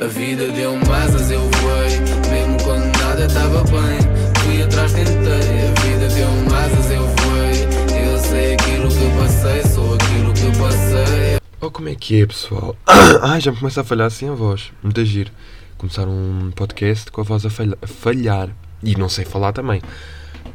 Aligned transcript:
A 0.00 0.06
vida 0.06 0.48
deu-me 0.52 0.82
asas, 0.92 1.30
eu 1.30 1.40
voei. 1.40 1.98
Mesmo 2.30 2.56
quando 2.64 2.84
nada 2.98 3.26
estava 3.26 3.62
bem, 3.64 3.98
fui 4.42 4.62
atrás, 4.62 4.92
tentei. 4.92 5.12
A 5.12 5.80
vida 5.80 6.08
deu-me 6.14 6.54
asas, 6.54 6.90
eu 6.90 7.06
voei. 7.06 8.08
Eu 8.12 8.18
sei 8.18 8.54
aquilo 8.54 8.88
que 8.88 9.18
passei, 9.18 9.62
sou 9.64 9.94
aquilo 9.94 10.32
que 10.34 10.58
passei. 10.58 11.38
Oh, 11.60 11.70
como 11.70 11.88
é 11.88 11.94
que 11.94 12.22
é, 12.22 12.26
pessoal? 12.26 12.76
Ai, 13.22 13.40
já 13.40 13.50
me 13.50 13.58
começa 13.58 13.80
a 13.80 13.84
falhar 13.84 14.06
assim 14.06 14.28
a 14.28 14.32
voz. 14.34 14.72
Muito 14.82 15.04
giro. 15.04 15.30
Começar 15.76 16.06
um 16.06 16.50
podcast 16.54 17.10
com 17.10 17.20
a 17.20 17.24
voz 17.24 17.44
a 17.44 17.50
falha- 17.50 17.78
a 17.82 17.86
falhar. 17.86 18.50
E 18.82 18.94
não 18.94 19.08
sei 19.08 19.24
falar 19.24 19.52
também. 19.52 19.82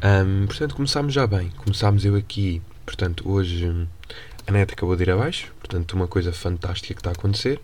Ahm, 0.02 0.46
portanto, 0.46 0.74
começámos 0.74 1.12
já 1.12 1.26
bem. 1.26 1.50
Começámos 1.58 2.04
eu 2.04 2.16
aqui. 2.16 2.62
Portanto, 2.86 3.28
hoje 3.30 3.66
hum, 3.66 3.86
a 4.46 4.52
net 4.52 4.72
acabou 4.72 4.96
de 4.96 5.02
ir 5.02 5.10
abaixo. 5.10 5.52
Portanto, 5.60 5.92
uma 5.92 6.06
coisa 6.06 6.32
fantástica 6.32 6.94
que 6.94 7.00
está 7.00 7.10
a 7.10 7.12
acontecer. 7.12 7.60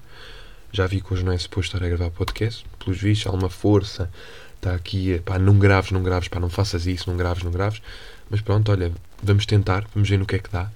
Já 0.72 0.86
vi 0.86 1.00
que 1.00 1.12
hoje 1.12 1.24
não 1.24 1.32
é 1.32 1.38
suposto 1.38 1.74
estar 1.74 1.84
a 1.84 1.88
gravar 1.88 2.10
podcast. 2.10 2.64
Pelos 2.78 3.00
vistos, 3.00 3.26
há 3.26 3.34
uma 3.34 3.50
força. 3.50 4.10
Está 4.56 4.74
aqui, 4.74 5.20
pá, 5.24 5.38
não 5.38 5.58
graves, 5.58 5.90
não 5.90 6.02
graves, 6.02 6.28
pá, 6.28 6.38
não 6.38 6.48
faças 6.48 6.86
isso, 6.86 7.10
não 7.10 7.16
graves, 7.16 7.42
não 7.42 7.50
graves. 7.50 7.82
Mas 8.28 8.40
pronto, 8.40 8.70
olha, 8.70 8.92
vamos 9.22 9.46
tentar, 9.46 9.84
vamos 9.94 10.08
ver 10.08 10.18
no 10.18 10.26
que 10.26 10.36
é 10.36 10.38
que 10.38 10.50
dá. 10.50 10.70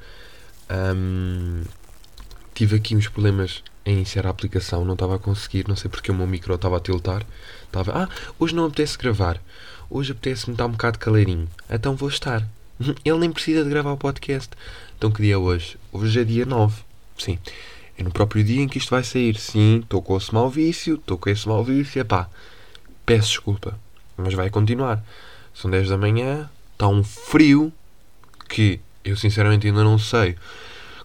Ahm, 0.68 1.62
tive 2.54 2.76
aqui 2.76 2.96
uns 2.96 3.08
problemas 3.08 3.62
em 3.84 3.96
iniciar 3.96 4.26
a 4.26 4.30
aplicação, 4.30 4.84
não 4.84 4.94
estava 4.94 5.16
a 5.16 5.18
conseguir, 5.18 5.68
não 5.68 5.76
sei 5.76 5.90
porque 5.90 6.10
o 6.10 6.14
meu 6.14 6.26
micro 6.26 6.54
estava 6.54 6.76
a 6.78 6.80
tiltar. 6.80 7.24
Estava, 7.66 8.04
ah, 8.04 8.08
hoje 8.38 8.54
não 8.54 8.64
apetece 8.64 8.98
gravar. 8.98 9.40
Hoje 9.90 10.12
apetece-me 10.12 10.54
estar 10.54 10.66
um 10.66 10.72
bocado 10.72 10.98
caleirinho. 10.98 11.48
Então 11.70 11.94
vou 11.94 12.08
estar. 12.08 12.42
Ele 13.04 13.18
nem 13.18 13.30
precisa 13.30 13.62
de 13.62 13.70
gravar 13.70 13.92
o 13.92 13.96
podcast. 13.96 14.50
Então 14.96 15.10
que 15.10 15.22
dia 15.22 15.34
é 15.34 15.36
hoje? 15.36 15.76
Hoje 15.92 16.20
é 16.20 16.24
dia 16.24 16.46
9. 16.46 16.82
Sim. 17.18 17.38
É 17.96 18.02
no 18.02 18.10
próprio 18.10 18.42
dia 18.42 18.62
em 18.62 18.68
que 18.68 18.78
isto 18.78 18.90
vai 18.90 19.04
sair. 19.04 19.36
Sim, 19.36 19.80
estou 19.82 20.02
com 20.02 20.16
esse 20.16 20.32
mau 20.34 20.48
vício, 20.50 20.94
estou 20.96 21.16
com 21.16 21.30
esse 21.30 21.48
mau 21.48 21.62
vício. 21.62 22.00
Epá, 22.00 22.28
peço 23.06 23.28
desculpa. 23.28 23.78
Mas 24.16 24.34
vai 24.34 24.50
continuar. 24.50 25.04
São 25.52 25.70
10 25.70 25.88
da 25.88 25.98
manhã, 25.98 26.50
está 26.72 26.88
um 26.88 27.04
frio 27.04 27.72
que 28.48 28.80
eu 29.04 29.16
sinceramente 29.16 29.66
ainda 29.66 29.84
não 29.84 29.98
sei 29.98 30.36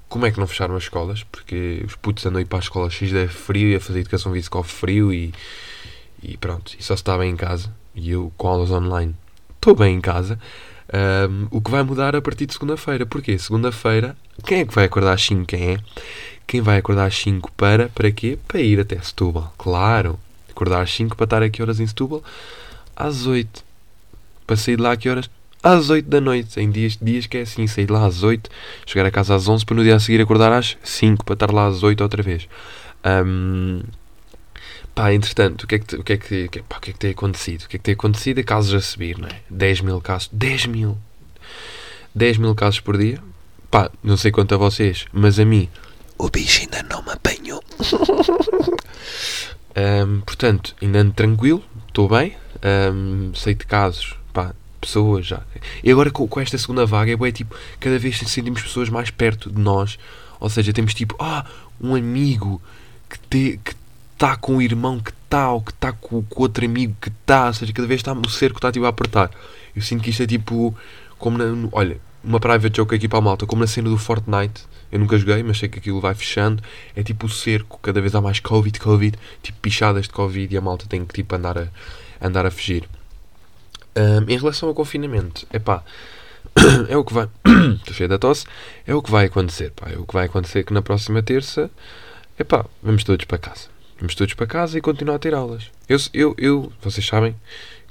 como 0.08 0.26
é 0.26 0.32
que 0.32 0.40
não 0.40 0.48
fecharam 0.48 0.76
as 0.76 0.84
escolas, 0.84 1.24
porque 1.24 1.84
os 1.86 1.96
putos 1.96 2.26
andam 2.26 2.40
a 2.40 2.42
ir 2.42 2.46
para 2.46 2.58
a 2.58 2.62
escola 2.62 2.90
X 2.90 3.12
de 3.12 3.28
frio 3.28 3.70
e 3.70 3.76
a 3.76 3.80
fazer 3.80 4.00
educação 4.00 4.34
física 4.34 4.58
ao 4.58 4.64
frio 4.64 5.14
e, 5.14 5.32
e 6.24 6.36
pronto, 6.36 6.76
e 6.78 6.84
só 6.84 6.96
se 6.96 7.02
está 7.02 7.16
bem 7.16 7.32
em 7.32 7.36
casa. 7.36 7.72
E 7.94 8.10
eu 8.10 8.34
com 8.36 8.48
aulas 8.48 8.72
online 8.72 9.16
estou 9.56 9.76
bem 9.76 9.96
em 9.96 10.02
casa. 10.02 10.40
Ahm, 10.92 11.48
o 11.52 11.62
que 11.62 11.70
vai 11.70 11.84
mudar 11.84 12.16
a 12.16 12.22
partir 12.22 12.48
de 12.48 12.54
segunda-feira. 12.54 13.06
Porquê? 13.06 13.38
Segunda-feira, 13.38 14.18
quem 14.44 14.62
é 14.62 14.66
que 14.66 14.74
vai 14.74 14.86
acordar 14.86 15.14
às 15.14 15.22
5? 15.22 15.46
Quem 15.46 15.74
é? 15.74 15.78
Quem 16.50 16.62
vai 16.62 16.80
acordar 16.80 17.06
às 17.06 17.16
5 17.16 17.52
para? 17.52 17.90
Para 17.90 18.12
quê? 18.12 18.40
Para 18.48 18.60
ir 18.60 18.80
até 18.80 19.00
Setúbal. 19.00 19.54
Claro! 19.56 20.20
Acordar 20.50 20.82
às 20.82 20.92
5 20.92 21.16
para 21.16 21.26
estar 21.26 21.44
a 21.44 21.48
que 21.48 21.62
horas 21.62 21.80
em 21.80 21.86
Setúbal? 21.86 22.24
Às 22.96 23.28
8. 23.28 23.64
Para 24.48 24.56
sair 24.56 24.76
de 24.76 24.82
lá 24.82 24.94
a 24.94 24.98
que 24.98 25.08
horas? 25.08 25.30
Às 25.62 25.92
8 25.92 26.10
da 26.10 26.20
noite. 26.20 26.60
Em 26.60 26.72
dias, 26.72 26.98
dias 27.00 27.28
que 27.28 27.38
é 27.38 27.42
assim, 27.42 27.68
sair 27.68 27.86
de 27.86 27.92
lá 27.92 28.04
às 28.04 28.24
8, 28.24 28.50
chegar 28.84 29.06
a 29.06 29.12
casa 29.12 29.36
às 29.36 29.48
11 29.48 29.64
para 29.64 29.76
no 29.76 29.84
dia 29.84 29.96
a 29.96 30.00
seguir 30.00 30.22
acordar 30.22 30.52
às 30.52 30.76
5 30.84 31.24
para 31.24 31.36
estar 31.36 31.52
lá 31.52 31.68
às 31.68 31.84
8 31.84 32.02
outra 32.02 32.24
vez. 32.24 32.50
Ahm, 33.04 33.84
pá, 34.96 35.14
entretanto, 35.14 35.66
o 35.66 35.68
que 35.68 35.76
é 35.76 36.18
que 36.18 36.94
tem 36.98 37.12
acontecido? 37.12 37.66
O 37.66 37.70
que 37.70 37.76
é 37.76 37.78
que 37.78 37.86
tem 37.86 37.94
acontecido 37.94 38.40
é 38.40 38.44
casos 38.44 38.74
a 38.74 38.82
subir, 38.82 39.20
não 39.20 39.28
é? 39.28 39.40
10 39.52 39.82
mil 39.82 40.02
casos. 40.02 40.32
10 40.34 40.66
mil! 40.66 40.98
10 42.16 42.40
mil 42.40 42.56
casos 42.56 42.80
por 42.80 42.98
dia. 42.98 43.20
Pá, 43.70 43.92
não 44.04 44.18
sei 44.18 44.32
quanto 44.32 44.56
a 44.56 44.58
vocês, 44.58 45.06
mas 45.14 45.40
a 45.40 45.46
mim 45.46 45.70
o 46.20 46.30
bicho 46.30 46.62
ainda 46.62 46.84
não 46.84 47.02
me 47.02 47.12
apanhou. 47.12 47.64
Ahm, 49.76 50.20
portanto, 50.22 50.76
ainda 50.82 51.00
ando 51.00 51.14
tranquilo, 51.14 51.64
estou 51.88 52.10
bem. 52.10 52.36
Ahm, 52.62 53.32
sei 53.34 53.56
de 53.56 53.66
casos, 53.66 54.16
pá, 54.34 54.54
pessoas 54.82 55.26
já. 55.26 55.42
E 55.82 55.90
agora 55.90 56.12
com, 56.12 56.28
com 56.28 56.42
esta 56.42 56.58
segunda 56.58 56.86
vaga 56.86 57.12
é 57.14 57.16
bué, 57.16 57.32
tipo, 57.32 57.56
cada 57.80 57.98
vez 57.98 58.20
sentimos 58.20 58.62
pessoas 58.62 58.90
mais 58.90 59.10
perto 59.10 59.50
de 59.50 59.60
nós. 59.60 59.98
Ou 60.40 60.50
seja, 60.50 60.74
temos 60.74 60.94
tipo, 60.94 61.16
ah, 61.20 61.46
um 61.80 61.96
amigo 61.96 62.62
que 63.10 63.20
te, 63.20 63.60
que 63.64 63.74
está 64.14 64.36
com 64.36 64.58
o 64.58 64.62
irmão 64.62 65.00
que 65.00 65.12
está, 65.12 65.52
ou 65.52 65.62
que 65.62 65.72
está 65.72 65.94
com, 65.94 66.22
com 66.24 66.42
outro 66.42 66.66
amigo 66.66 66.96
que 67.00 67.10
está. 67.10 67.48
Ou 67.48 67.54
seja, 67.54 67.72
cada 67.72 67.88
vez 67.88 68.02
está, 68.02 68.12
o 68.12 68.30
cerco 68.30 68.58
está 68.58 68.72
tipo 68.72 68.86
a 68.86 68.90
apertar. 68.90 69.32
Eu 69.74 69.82
sinto 69.82 70.04
que 70.04 70.10
isto 70.10 70.24
é 70.24 70.28
tipo, 70.28 70.76
como 71.18 71.38
na, 71.38 71.70
olha, 71.72 72.02
uma 72.24 72.40
private 72.40 72.78
joke 72.78 72.96
aqui 72.96 73.08
para 73.08 73.20
a 73.20 73.22
malta, 73.22 73.46
como 73.46 73.62
na 73.62 73.68
cena 73.68 73.90
do 73.90 73.98
Fortnite. 73.98 74.64
Eu 74.92 75.00
nunca 75.00 75.18
joguei, 75.18 75.42
mas 75.44 75.60
sei 75.60 75.70
que 75.70 75.80
aquilo 75.80 76.02
vai 76.02 76.16
fechando. 76.16 76.64
É 76.96 77.04
tipo 77.04 77.28
o 77.28 77.30
cerco, 77.30 77.80
cada 77.82 78.02
vez 78.02 78.16
há 78.16 78.22
mais 78.22 78.40
Covid, 78.40 78.80
Covid, 78.80 79.18
tipo 79.42 79.60
pichadas 79.60 80.04
de 80.04 80.10
Covid 80.10 80.54
e 80.54 80.58
a 80.58 80.62
malta 80.62 80.86
tem 80.88 81.06
que 81.06 81.14
tipo 81.14 81.36
andar 81.36 81.58
a, 81.58 81.68
andar 82.22 82.46
a 82.46 82.52
fugir. 82.52 82.88
Ahm, 83.96 84.26
em 84.28 84.38
relação 84.38 84.70
ao 84.70 84.76
confinamento, 84.76 85.46
é 85.52 85.60
pá, 85.60 85.84
é 86.90 86.98
o 86.98 87.04
que 87.04 87.14
vai. 87.14 87.28
Estou 87.76 87.94
cheio 87.94 88.10
da 88.10 88.18
tosse. 88.18 88.46
É 88.86 88.94
o 88.94 89.02
que 89.02 89.12
vai 89.12 89.26
acontecer, 89.26 89.72
pá. 89.72 89.90
É 89.90 89.98
o 89.98 90.06
que 90.06 90.14
vai 90.14 90.26
acontecer 90.26 90.64
que 90.64 90.74
na 90.74 90.82
próxima 90.82 91.22
terça, 91.22 91.70
é 92.38 92.44
pá, 92.44 92.66
vamos 92.82 93.04
todos 93.04 93.26
para 93.26 93.38
casa. 93.38 93.68
Vamos 94.00 94.16
todos 94.16 94.34
para 94.34 94.48
casa 94.48 94.78
e 94.78 94.82
continuar 94.82 95.16
a 95.16 95.20
ter 95.20 95.34
aulas. 95.34 95.70
Eu, 95.88 95.98
eu, 96.14 96.36
eu 96.38 96.74
vocês 96.82 97.06
sabem 97.06 97.36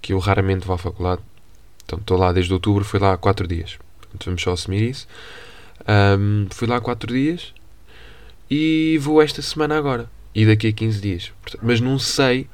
que 0.00 0.12
eu 0.12 0.18
raramente 0.18 0.66
vou 0.66 0.74
à 0.74 0.78
faculdade. 0.78 1.20
Então 1.84 1.98
estou 1.98 2.16
lá 2.18 2.32
desde 2.32 2.52
outubro, 2.52 2.84
fui 2.84 2.98
lá 2.98 3.12
há 3.12 3.16
4 3.16 3.46
dias. 3.46 3.78
Vamos 4.26 4.42
só 4.42 4.52
assumir 4.52 4.90
isso. 4.90 5.06
Ahm, 5.86 6.46
fui 6.50 6.66
lá 6.66 6.76
há 6.76 6.80
4 6.80 7.12
dias 7.12 7.54
e 8.50 8.98
vou 9.00 9.22
esta 9.22 9.42
semana 9.42 9.76
agora. 9.76 10.10
E 10.34 10.46
daqui 10.46 10.68
a 10.68 10.72
15 10.72 11.00
dias. 11.00 11.32
Mas 11.62 11.80
não 11.80 11.98
sei. 11.98 12.48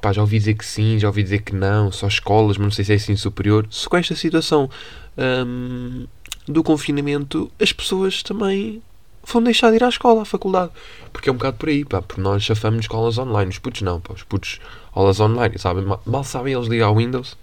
Pá, 0.00 0.12
já 0.12 0.20
ouvi 0.20 0.38
dizer 0.38 0.54
que 0.54 0.64
sim, 0.64 0.98
já 0.98 1.08
ouvi 1.08 1.24
dizer 1.24 1.42
que 1.42 1.54
não, 1.54 1.90
só 1.90 2.06
escolas, 2.06 2.56
mas 2.56 2.66
não 2.66 2.70
sei 2.70 2.84
se 2.84 2.92
é 2.92 2.94
ensino 2.96 3.18
superior. 3.18 3.66
Se 3.70 3.88
com 3.88 3.96
esta 3.96 4.14
situação 4.14 4.70
ahm, 5.16 6.04
do 6.46 6.62
confinamento 6.62 7.50
as 7.60 7.72
pessoas 7.72 8.22
também 8.22 8.80
vão 9.26 9.42
deixar 9.42 9.70
de 9.70 9.76
ir 9.76 9.84
à 9.84 9.88
escola, 9.88 10.22
à 10.22 10.24
faculdade. 10.24 10.70
Porque 11.12 11.28
é 11.28 11.32
um 11.32 11.36
bocado 11.36 11.56
por 11.56 11.68
aí, 11.68 11.84
pá, 11.84 12.00
porque 12.00 12.20
nós 12.20 12.42
chafamos 12.42 12.86
aulas 12.90 13.18
online. 13.18 13.50
Os 13.50 13.58
putos 13.58 13.82
não, 13.82 14.00
pá, 14.00 14.14
os 14.14 14.22
putos 14.22 14.60
aulas 14.92 15.20
online, 15.20 15.58
sabem? 15.58 15.84
Mal, 15.84 16.24
sabem 16.24 16.54
eles 16.54 16.68
ligar 16.68 16.86
ao 16.86 16.96
Windows. 16.96 17.36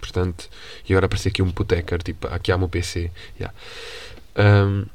Portanto, 0.00 0.48
e 0.88 0.92
agora 0.92 1.06
aparece 1.06 1.28
aqui 1.28 1.42
um 1.42 1.50
putecker, 1.50 2.02
tipo, 2.02 2.26
aqui 2.28 2.50
há 2.50 2.58
meu 2.58 2.68
PC. 2.68 3.10
yeah. 3.38 3.54
Ahm, 4.34 4.86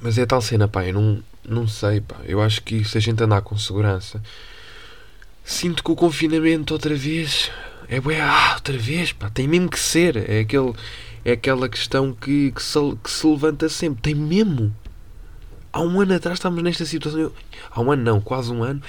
mas 0.00 0.18
é 0.18 0.26
tal 0.26 0.40
cena, 0.42 0.68
pá, 0.68 0.84
eu 0.84 0.94
não, 0.94 1.22
não 1.44 1.66
sei, 1.66 2.00
pá. 2.00 2.16
Eu 2.24 2.42
acho 2.42 2.62
que 2.62 2.84
se 2.84 2.98
a 2.98 3.00
gente 3.00 3.22
andar 3.22 3.40
com 3.42 3.56
segurança, 3.56 4.22
sinto 5.44 5.82
que 5.82 5.90
o 5.90 5.96
confinamento 5.96 6.74
outra 6.74 6.94
vez 6.94 7.50
é 7.88 8.00
bué, 8.00 8.20
ah, 8.20 8.52
outra 8.54 8.76
vez, 8.76 9.12
pá, 9.12 9.30
tem 9.30 9.46
mesmo 9.46 9.68
que 9.68 9.78
ser. 9.78 10.16
É, 10.28 10.40
aquele, 10.40 10.72
é 11.24 11.32
aquela 11.32 11.68
questão 11.68 12.12
que, 12.12 12.52
que, 12.52 12.62
se, 12.62 12.78
que 13.02 13.10
se 13.10 13.26
levanta 13.26 13.68
sempre. 13.68 14.02
Tem 14.02 14.14
mesmo. 14.14 14.74
Há 15.74 15.80
um 15.80 16.00
ano 16.00 16.14
atrás 16.14 16.38
estávamos 16.38 16.62
nesta 16.62 16.84
situação. 16.84 17.18
Eu, 17.18 17.32
há 17.68 17.80
um 17.80 17.90
ano 17.90 18.04
não, 18.04 18.20
quase 18.20 18.52
um 18.52 18.62
ano. 18.62 18.80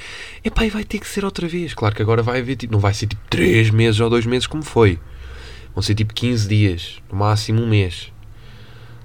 Epá, 0.44 0.66
e 0.66 0.70
vai 0.70 0.84
ter 0.84 1.00
que 1.00 1.08
ser 1.08 1.26
outra 1.26 1.48
vez. 1.48 1.74
Claro 1.74 1.96
que 1.96 2.02
agora 2.04 2.22
vai 2.22 2.40
haver, 2.42 2.56
tipo, 2.56 2.72
não 2.72 2.80
vai 2.80 2.94
ser 2.94 3.08
tipo 3.08 3.24
3 3.28 3.72
meses 3.72 4.00
ou 4.00 4.08
2 4.08 4.28
meses 4.28 4.46
como 4.46 4.62
foi. 4.62 5.00
Vão 5.74 5.82
ser 5.82 5.96
tipo 5.96 6.14
15 6.14 6.48
dias, 6.48 7.02
no 7.12 7.18
máximo 7.18 7.64
um 7.64 7.68
mês. 7.68 8.14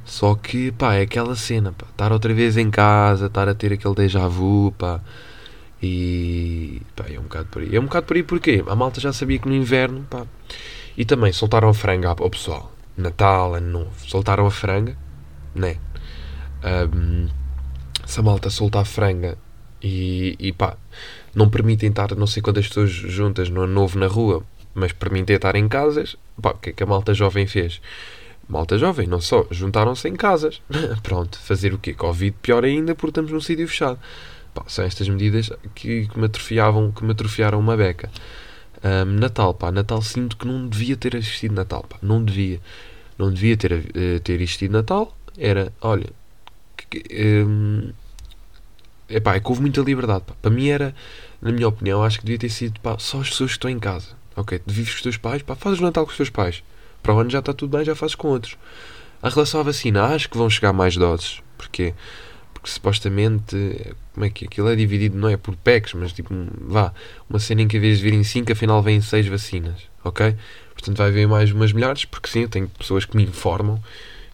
Só 0.05 0.35
que, 0.35 0.71
pá, 0.73 0.97
é 0.97 1.01
aquela 1.01 1.35
cena, 1.35 1.73
pá. 1.73 1.87
Estar 1.91 2.13
outra 2.13 2.35
vez 2.35 2.59
em 2.59 2.71
casa, 2.71 3.29
estar 3.29 3.49
a 3.49 3.55
ter 3.55 3.73
aquele 3.73 3.95
déjà 3.95 4.29
vu, 4.29 4.75
pá. 4.77 5.01
E, 5.83 6.83
pá, 6.95 7.07
é 7.09 7.19
um 7.19 7.23
bocado 7.23 7.47
por 7.47 7.63
aí. 7.63 7.75
É 7.75 7.81
um 7.81 7.85
bocado 7.85 8.05
por 8.05 8.15
aí 8.15 8.23
porque 8.23 8.63
a 8.69 8.77
malta 8.77 9.01
já 9.01 9.11
sabia 9.11 9.39
que 9.39 9.49
no 9.49 9.55
inverno, 9.55 10.07
pá. 10.11 10.27
E 10.99 11.07
também 11.07 11.33
soltaram 11.33 11.71
a 11.71 11.73
franga 11.73 12.09
ao 12.09 12.29
pessoal. 12.29 12.71
Natal, 12.95 13.55
Ano 13.55 13.71
Novo. 13.71 13.93
Soltaram 14.07 14.45
a 14.45 14.51
franga, 14.51 14.99
né? 15.55 15.79
Ahm, 16.63 17.29
se 18.11 18.21
a 18.21 18.23
malta 18.23 18.51
solta 18.51 18.81
a 18.81 18.85
franga 18.85 19.39
e, 19.83 20.37
e 20.39 20.53
pá, 20.53 20.77
não 21.35 21.49
permitem 21.49 21.89
estar 21.91 22.15
não 22.17 22.27
sei 22.27 22.43
quantas 22.43 22.69
pessoas 22.69 22.91
juntas 22.91 23.49
no 23.49 23.67
novo 23.67 23.99
na 23.99 24.07
rua, 24.07 24.43
mas 24.75 24.93
permitem 24.93 25.37
estar 25.37 25.55
em 25.57 25.69
casas, 25.69 26.17
pá, 26.41 26.51
o 26.51 26.55
que 26.59 26.71
é 26.71 26.73
que 26.73 26.83
a 26.83 26.87
malta 26.87 27.15
jovem 27.15 27.47
fez? 27.47 27.81
Malta 28.49 28.77
jovem, 28.77 29.07
não 29.07 29.21
só, 29.21 29.47
juntaram-se 29.51 30.09
em 30.09 30.17
casas. 30.17 30.61
Pronto, 31.05 31.39
fazer 31.39 31.73
o 31.73 31.79
quê? 31.79 31.95
Covid 31.95 32.37
pior 32.43 32.65
ainda 32.65 32.95
porque 32.97 33.11
estamos 33.11 33.31
num 33.31 33.41
sítio 33.41 33.67
fechado. 33.69 33.99
Pá, 34.53 34.65
são 34.67 34.85
estas 34.85 35.09
medidas 35.09 35.51
que, 35.75 36.09
que 36.09 36.19
me 36.19 36.27
atrofiavam, 36.27 36.91
que 36.91 37.05
me 37.05 37.13
atrofiaram 37.13 37.61
uma 37.61 37.77
beca. 37.77 38.11
Ahm, 38.83 39.21
Natal, 39.21 39.55
pá, 39.55 39.71
Natal 39.71 40.03
sinto 40.03 40.37
que 40.37 40.47
não 40.49 40.67
devia 40.67 40.97
ter 40.97 41.15
assistido 41.17 41.55
Natal, 41.55 41.85
pá, 41.89 41.97
não 42.03 42.23
devia. 42.25 42.61
Não 43.17 43.33
devia 43.33 43.57
ter, 43.57 43.73
eh, 43.95 44.19
ter 44.19 44.37
assistido 44.43 44.73
Natal. 44.73 45.17
Era, 45.39 45.73
olha, 45.81 46.09
que- 46.77 47.01
que, 47.03 47.43
hum, 47.47 47.93
epá, 49.11 49.35
é 49.35 49.41
que 49.41 49.49
houve 49.49 49.61
muita 49.61 49.81
liberdade. 49.81 50.25
pá. 50.27 50.35
Para 50.41 50.51
mim 50.51 50.69
era, 50.69 50.95
na 51.41 51.53
minha 51.53 51.69
opinião, 51.69 52.03
acho 52.03 52.19
que 52.19 52.25
devia 52.25 52.39
ter 52.39 52.49
sido 52.49 52.81
pá, 52.81 52.97
só 52.99 53.21
as 53.21 53.31
pessoas 53.31 53.51
que 53.51 53.57
estão 53.57 53.71
em 53.71 53.79
casa. 53.79 54.09
Ok, 54.37 54.61
vives 54.67 54.93
com 54.93 54.97
os 54.97 55.03
teus 55.03 55.17
pais, 55.17 55.43
pá, 55.43 55.55
fazes 55.55 55.81
o 55.81 55.83
Natal 55.83 56.05
com 56.05 56.11
os 56.11 56.17
teus 56.17 56.31
pais. 56.31 56.63
Para 57.03 57.15
o 57.15 57.19
ano 57.19 57.31
já 57.31 57.41
está 57.41 57.53
tudo 57.53 57.77
bem, 57.77 57.85
já 57.85 57.95
fazes 57.95 58.15
com 58.15 58.29
outros. 58.29 58.57
A 59.23 59.29
relação 59.29 59.61
à 59.61 59.63
vacina, 59.63 60.05
acho 60.07 60.31
que 60.31 60.39
vão 60.39 60.49
chegar 60.49 60.73
mais 60.73 60.97
doses. 60.97 61.43
Porquê? 61.59 61.95
porque 62.61 62.71
supostamente, 62.71 63.57
como 64.13 64.27
é 64.27 64.31
que 64.31 64.45
é? 64.45 64.47
aquilo 64.47 64.69
é 64.69 64.77
dividido, 64.77 65.17
não 65.17 65.29
é 65.29 65.37
por 65.37 65.57
PECs, 65.57 65.95
mas 65.95 66.13
tipo, 66.13 66.33
vá, 66.61 66.93
uma 67.29 67.39
cena 67.39 67.63
em 67.63 67.69
que 67.69 67.79
em 67.79 67.81
vez 67.81 67.99
de 67.99 68.05
virem 68.05 68.23
5, 68.23 68.53
afinal 68.53 68.83
vêm 68.83 69.01
6 69.01 69.27
vacinas, 69.29 69.81
ok? 70.05 70.37
Portanto 70.75 70.99
vai 70.99 71.09
haver 71.09 71.27
mais 71.27 71.51
umas 71.53 71.73
milhares, 71.73 72.05
porque 72.05 72.29
sim, 72.29 72.43
eu 72.43 72.49
tenho 72.49 72.69
pessoas 72.69 73.07
que 73.07 73.17
me 73.17 73.25
informam, 73.25 73.83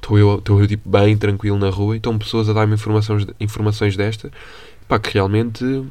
estou 0.07 0.19
eu, 0.19 0.39
estou 0.39 0.61
eu 0.61 0.67
tipo, 0.67 0.89
bem 0.89 1.17
tranquilo 1.17 1.59
na 1.59 1.69
rua, 1.69 1.95
e 1.95 1.97
estão 1.99 2.17
pessoas 2.17 2.49
a 2.49 2.53
dar-me 2.53 2.75
informações, 2.75 3.27
informações 3.41 3.97
desta, 3.97 4.31
pá, 4.89 4.99
que 4.99 5.15
realmente 5.15 5.85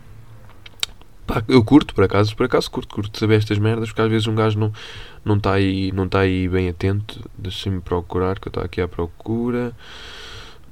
Pá, 1.28 1.44
eu 1.48 1.64
curto, 1.64 1.96
por 1.96 2.04
acaso, 2.04 2.36
por 2.36 2.46
acaso 2.46 2.70
curto, 2.70 2.94
curto 2.94 3.18
saber 3.18 3.38
estas 3.38 3.58
merdas, 3.58 3.90
porque 3.90 4.02
às 4.04 4.10
vezes 4.12 4.28
um 4.28 4.36
gajo 4.36 4.60
não 4.60 4.68
está 4.68 4.80
não 5.26 5.40
tá 5.40 5.52
aí, 5.54 5.92
não 5.92 6.08
tá 6.08 6.20
aí 6.20 6.48
bem 6.48 6.70
atento. 6.70 7.20
Deixa-me 7.36 7.82
procurar, 7.82 8.40
que 8.40 8.48
eu 8.48 8.52
estou 8.52 8.64
aqui 8.64 8.80
à 8.80 8.88
procura. 8.88 9.74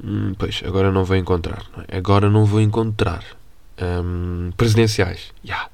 Hum, 0.04 0.36
pois, 0.38 0.62
agora 0.64 0.92
não 0.92 1.04
vou 1.04 1.18
encontrar. 1.18 1.64
Não 1.76 1.84
é? 1.88 1.98
Agora 1.98 2.30
não 2.30 2.46
vou 2.46 2.62
encontrar. 2.62 3.24
Hum, 3.82 4.52
presidenciais. 4.56 5.34
Ya. 5.44 5.56
Yeah. 5.56 5.73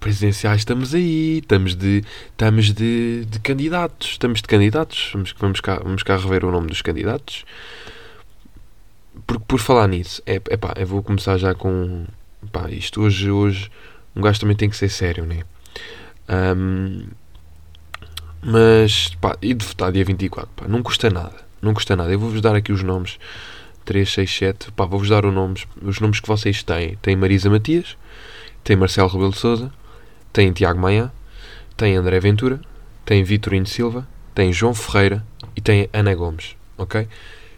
Presidenciais 0.00 0.60
estamos 0.60 0.94
aí. 0.94 1.38
Estamos 1.38 1.74
de, 1.74 2.04
estamos 2.30 2.72
de, 2.72 3.24
de 3.24 3.40
candidatos. 3.40 4.08
Estamos 4.10 4.40
de 4.40 4.48
candidatos. 4.48 5.10
Vamos, 5.12 5.34
vamos, 5.38 5.60
cá, 5.60 5.80
vamos 5.82 6.02
cá 6.02 6.16
rever 6.16 6.44
o 6.44 6.50
nome 6.50 6.68
dos 6.68 6.82
candidatos. 6.82 7.44
Por, 9.26 9.40
por 9.40 9.58
falar 9.58 9.88
nisso, 9.88 10.22
é, 10.24 10.36
é 10.36 10.56
pá, 10.56 10.74
eu 10.76 10.86
vou 10.86 11.02
começar 11.02 11.36
já 11.38 11.54
com 11.54 12.06
pá, 12.52 12.70
isto 12.70 13.02
hoje, 13.02 13.30
hoje 13.30 13.70
um 14.18 14.20
gajo 14.20 14.40
também 14.40 14.56
tem 14.56 14.68
que 14.68 14.76
ser 14.76 14.88
sério, 14.88 15.24
né? 15.24 15.44
Um, 16.28 17.06
mas, 18.42 19.08
pá, 19.20 19.36
e 19.40 19.54
de 19.54 19.64
votar 19.64 19.92
dia 19.92 20.04
24, 20.04 20.50
pá, 20.56 20.68
não 20.68 20.82
custa 20.82 21.08
nada, 21.08 21.36
não 21.62 21.72
custa 21.72 21.94
nada. 21.94 22.10
Eu 22.10 22.18
vou-vos 22.18 22.40
dar 22.40 22.56
aqui 22.56 22.72
os 22.72 22.82
nomes 22.82 23.18
3, 23.84 24.12
6, 24.12 24.36
7, 24.36 24.72
pá, 24.72 24.84
vou-vos 24.84 25.08
dar 25.08 25.24
os 25.24 25.32
nomes, 25.32 25.66
os 25.80 26.00
nomes 26.00 26.18
que 26.18 26.26
vocês 26.26 26.64
têm. 26.64 26.96
Tem 27.00 27.14
Marisa 27.14 27.48
Matias, 27.48 27.96
tem 28.64 28.76
Marcelo 28.76 29.08
Rebelo 29.08 29.30
de 29.30 29.38
Souza, 29.38 29.72
tem 30.32 30.52
Tiago 30.52 30.80
Maia, 30.80 31.12
tem 31.76 31.96
André 31.96 32.20
Ventura, 32.20 32.60
tem 33.04 33.22
Vitorino 33.22 33.66
Silva, 33.66 34.06
tem 34.34 34.52
João 34.52 34.74
Ferreira 34.74 35.24
e 35.56 35.60
tem 35.60 35.88
Ana 35.92 36.14
Gomes, 36.14 36.56
ok? 36.76 37.08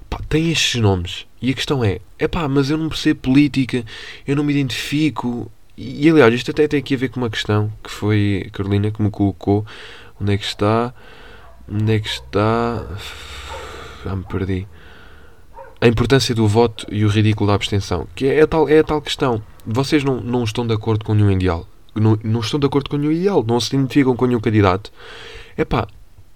Pá, 0.09 0.19
tem 0.29 0.51
estes 0.51 0.81
nomes. 0.81 1.27
E 1.41 1.51
a 1.51 1.55
questão 1.55 1.85
é, 1.85 2.01
é 2.19 2.27
pá, 2.27 2.49
mas 2.49 2.69
eu 2.69 2.77
não 2.77 2.89
percebo 2.89 3.21
política, 3.21 3.85
eu 4.27 4.35
não 4.35 4.43
me 4.43 4.53
identifico. 4.53 5.51
E, 5.77 6.07
e 6.07 6.11
aliás, 6.11 6.35
isto 6.35 6.51
até 6.51 6.67
tem 6.67 6.81
aqui 6.81 6.95
a 6.95 6.99
ver 6.99 7.09
com 7.09 7.21
uma 7.21 7.31
questão 7.31 7.73
que 7.83 7.91
foi 7.91 8.45
a 8.47 8.51
Carolina 8.51 8.91
que 8.91 9.01
me 9.01 9.11
colocou. 9.11 9.65
Onde 10.21 10.35
é 10.35 10.37
que 10.37 10.45
está? 10.45 10.93
Onde 11.71 11.95
é 11.95 12.01
que 12.01 12.09
está? 12.09 12.85
Já 14.05 14.17
me 14.17 14.25
perdi. 14.25 14.67
A 15.81 15.89
importância 15.89 16.35
do 16.35 16.47
voto 16.47 16.87
e 16.91 17.05
o 17.05 17.09
ridículo 17.09 17.49
da 17.49 17.55
abstenção. 17.55 18.07
Que 18.15 18.27
é 18.27 18.43
a 18.43 18.47
tal, 18.47 18.69
é 18.69 18.81
a 18.81 18.85
tal 18.85 19.01
questão. 19.01 19.43
Vocês 19.65 20.05
não, 20.05 20.21
não 20.21 20.45
estão 20.45 20.67
de 20.67 20.75
acordo 20.75 21.05
com 21.05 21.15
nenhum 21.15 21.31
ideal. 21.31 21.67
Não, 21.95 22.19
não 22.23 22.41
estão 22.41 22.61
de 22.61 22.67
acordo 22.67 22.91
com 22.91 22.97
nenhum 22.97 23.13
ideal. 23.13 23.45
Não 23.47 23.61
se 23.61 23.75
identificam 23.75 24.15
com 24.17 24.27
nenhum 24.27 24.41
candidato. 24.41 24.93
É 25.57 25.65
pá, 25.65 25.89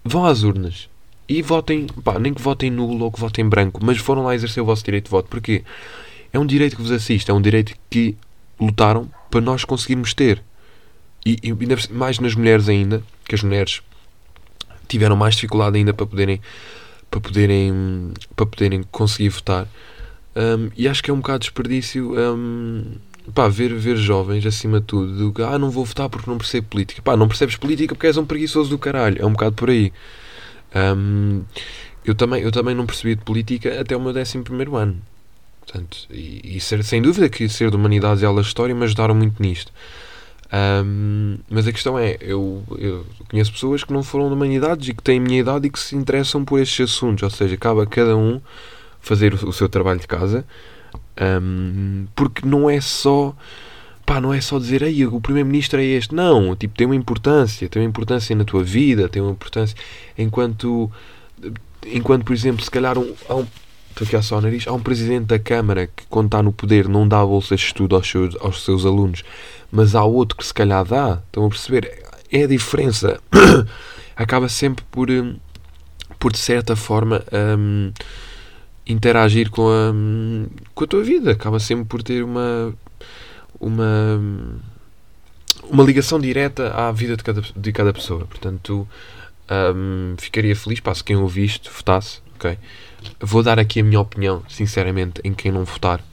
vão 0.03 0.25
às 0.25 0.43
urnas 0.43 0.89
e 1.27 1.41
votem, 1.41 1.87
pá, 2.03 2.19
nem 2.19 2.33
que 2.33 2.41
votem 2.41 2.69
nulo 2.69 3.05
ou 3.05 3.11
que 3.11 3.19
votem 3.19 3.47
branco, 3.47 3.83
mas 3.83 3.97
foram 3.97 4.23
lá 4.23 4.35
exercer 4.35 4.61
o 4.61 4.65
vosso 4.65 4.83
direito 4.83 5.05
de 5.05 5.11
voto. 5.11 5.27
Porque 5.29 5.63
é 6.31 6.39
um 6.39 6.45
direito 6.45 6.75
que 6.75 6.81
vos 6.81 6.91
assiste, 6.91 7.31
é 7.31 7.33
um 7.33 7.41
direito 7.41 7.73
que 7.89 8.15
lutaram 8.59 9.09
para 9.29 9.41
nós 9.41 9.65
conseguirmos 9.65 10.13
ter. 10.13 10.41
E, 11.25 11.37
e 11.41 11.93
mais 11.93 12.19
nas 12.19 12.35
mulheres 12.35 12.69
ainda, 12.69 13.01
que 13.27 13.33
as 13.33 13.41
mulheres 13.41 13.81
tiveram 14.87 15.15
mais 15.15 15.35
dificuldade 15.35 15.77
ainda 15.77 15.93
para 15.93 16.05
poderem 16.05 16.39
para 17.09 17.19
poderem 17.19 18.13
para 18.35 18.45
poderem 18.45 18.83
conseguir 18.91 19.29
votar. 19.29 19.67
Um, 20.35 20.69
e 20.75 20.87
acho 20.87 21.01
que 21.01 21.09
é 21.09 21.13
um 21.13 21.17
bocado 21.17 21.39
desperdício 21.39 22.13
um, 22.13 22.97
pá, 23.33 23.47
ver, 23.47 23.73
ver 23.73 23.97
jovens 23.97 24.45
acima 24.45 24.79
de 24.79 24.85
tudo 24.85 25.31
do 25.31 25.43
ah, 25.43 25.57
não 25.57 25.69
vou 25.69 25.85
votar 25.85 26.09
porque 26.09 26.29
não 26.29 26.37
percebo 26.37 26.67
política. 26.67 27.01
Pá, 27.01 27.17
não 27.17 27.27
percebes 27.27 27.55
política 27.55 27.95
porque 27.95 28.07
és 28.07 28.17
um 28.17 28.25
preguiçoso 28.25 28.69
do 28.69 28.77
caralho. 28.77 29.21
É 29.21 29.25
um 29.25 29.31
bocado 29.31 29.55
por 29.55 29.69
aí. 29.69 29.91
Um, 30.75 31.43
eu, 32.03 32.13
também, 32.13 32.43
eu 32.43 32.51
também 32.51 32.75
não 32.75 32.85
percebi 32.85 33.15
de 33.15 33.23
política 33.23 33.79
até 33.79 33.95
o 33.95 33.99
meu 33.99 34.13
11 34.13 34.43
ano. 34.75 35.01
Portanto, 35.61 35.97
e, 36.11 36.57
e 36.57 36.59
ser, 36.59 36.83
sem 36.83 37.01
dúvida 37.01 37.27
que 37.27 37.49
ser 37.49 37.71
de 37.71 37.75
humanidades 37.75 38.21
e 38.21 38.25
aulas 38.25 38.45
de 38.45 38.49
história 38.49 38.75
me 38.75 38.83
ajudaram 38.83 39.15
muito 39.15 39.41
nisto. 39.41 39.71
Um, 40.53 41.37
mas 41.49 41.67
a 41.67 41.71
questão 41.71 41.97
é, 41.97 42.17
eu, 42.21 42.63
eu, 42.77 43.05
conheço 43.29 43.51
pessoas 43.51 43.83
que 43.83 43.91
não 43.91 44.03
foram 44.03 44.27
de 44.27 44.35
humanidades 44.35 44.87
e 44.87 44.93
que 44.93 45.01
têm 45.01 45.17
a 45.17 45.21
minha 45.21 45.39
idade 45.39 45.67
e 45.67 45.69
que 45.69 45.79
se 45.79 45.95
interessam 45.95 46.45
por 46.45 46.59
estes 46.59 46.91
assuntos. 46.91 47.23
Ou 47.23 47.29
seja, 47.29 47.55
acaba 47.55 47.85
cada 47.85 48.15
um 48.15 48.39
fazer 49.01 49.33
o, 49.33 49.49
o 49.49 49.53
seu 49.53 49.67
trabalho 49.67 49.99
de 49.99 50.07
casa. 50.07 50.45
Um, 51.19 52.07
porque 52.13 52.45
não 52.45 52.69
é 52.69 52.81
só 52.81 53.35
pá, 54.05 54.21
não 54.21 54.33
é 54.33 54.39
só 54.39 54.59
dizer 54.59 54.83
aí 54.83 55.05
o 55.05 55.19
primeiro-ministro 55.19 55.79
é 55.79 55.83
este, 55.83 56.13
não, 56.13 56.55
tipo, 56.55 56.75
tem 56.75 56.85
uma 56.85 56.95
importância, 56.95 57.67
tem 57.67 57.81
uma 57.81 57.89
importância 57.89 58.35
na 58.35 58.43
tua 58.43 58.63
vida, 58.63 59.09
tem 59.09 59.21
uma 59.21 59.31
importância. 59.31 59.75
Enquanto, 60.17 60.91
enquanto 61.85 62.23
por 62.23 62.33
exemplo, 62.33 62.63
se 62.63 62.69
calhar 62.69 62.97
um, 62.97 63.13
há 63.27 63.35
um, 63.35 63.47
estou 63.89 64.05
aqui 64.05 64.15
a 64.15 64.21
só 64.21 64.37
o 64.37 64.41
nariz, 64.41 64.67
há 64.67 64.73
um 64.73 64.79
presidente 64.79 65.25
da 65.25 65.39
Câmara 65.39 65.87
que 65.87 66.05
quando 66.07 66.27
está 66.27 66.43
no 66.43 66.53
poder 66.53 66.87
não 66.87 67.07
dá 67.07 67.25
bolsas 67.25 67.59
de 67.59 67.65
estudo 67.65 67.95
aos 67.95 68.07
seus, 68.07 68.35
aos 68.39 68.63
seus 68.63 68.85
alunos, 68.85 69.23
mas 69.71 69.95
há 69.95 70.03
outro 70.03 70.37
que 70.37 70.45
se 70.45 70.53
calhar 70.53 70.85
dá, 70.85 71.21
estão 71.25 71.45
a 71.45 71.49
perceber? 71.49 72.03
É 72.31 72.43
a 72.43 72.47
diferença, 72.47 73.19
acaba 74.15 74.47
sempre 74.49 74.85
por, 74.91 75.09
hum, 75.09 75.37
por 76.19 76.31
de 76.31 76.37
certa 76.37 76.75
forma, 76.75 77.23
um, 77.57 77.91
interagir 78.87 79.49
com 79.49 79.67
a, 79.67 79.93
com 80.73 80.83
a 80.83 80.87
tua 80.87 81.03
vida, 81.03 81.31
acaba 81.31 81.59
sempre 81.59 81.85
por 81.85 82.03
ter 82.03 82.23
uma 82.23 82.73
uma, 83.59 84.21
uma 85.63 85.83
ligação 85.83 86.19
direta 86.19 86.71
à 86.73 86.91
vida 86.91 87.15
de 87.15 87.23
cada, 87.23 87.41
de 87.41 87.71
cada 87.71 87.93
pessoa. 87.93 88.25
Portanto, 88.25 88.87
um, 89.75 90.15
ficaria 90.17 90.55
feliz 90.55 90.79
pá, 90.79 90.93
se 90.93 91.03
quem 91.03 91.15
ouvir 91.15 91.45
isto 91.45 91.71
votasse. 91.71 92.19
Okay? 92.35 92.57
Vou 93.19 93.41
dar 93.43 93.59
aqui 93.59 93.79
a 93.79 93.83
minha 93.83 93.99
opinião, 93.99 94.43
sinceramente, 94.49 95.21
em 95.23 95.33
quem 95.33 95.51
não 95.51 95.63
votar. 95.63 96.03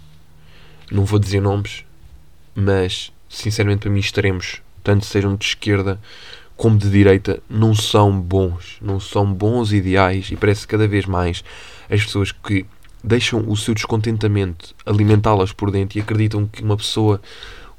Não 0.91 1.05
vou 1.05 1.19
dizer 1.19 1.41
nomes, 1.41 1.85
mas 2.55 3.13
sinceramente 3.29 3.81
para 3.81 3.91
mim 3.91 4.01
extremos, 4.01 4.61
tanto 4.85 5.07
sejam 5.07 5.35
de 5.35 5.47
esquerda 5.47 5.99
como 6.63 6.79
de 6.79 6.89
direita, 6.89 7.43
não 7.51 7.75
são 7.75 8.21
bons. 8.21 8.77
Não 8.81 9.01
são 9.01 9.27
bons 9.35 9.73
ideais 9.73 10.31
e 10.31 10.37
parece 10.37 10.65
cada 10.65 10.87
vez 10.87 11.07
mais 11.07 11.43
as 11.91 12.05
pessoas 12.05 12.31
que 12.31 12.65
deixam 13.03 13.45
o 13.49 13.57
seu 13.57 13.75
descontentamento 13.75 14.73
alimentá-las 14.87 15.53
por 15.53 15.73
dentro 15.73 15.99
e 15.99 16.01
acreditam 16.01 16.47
que 16.47 16.63
uma 16.63 16.77
pessoa, 16.77 17.21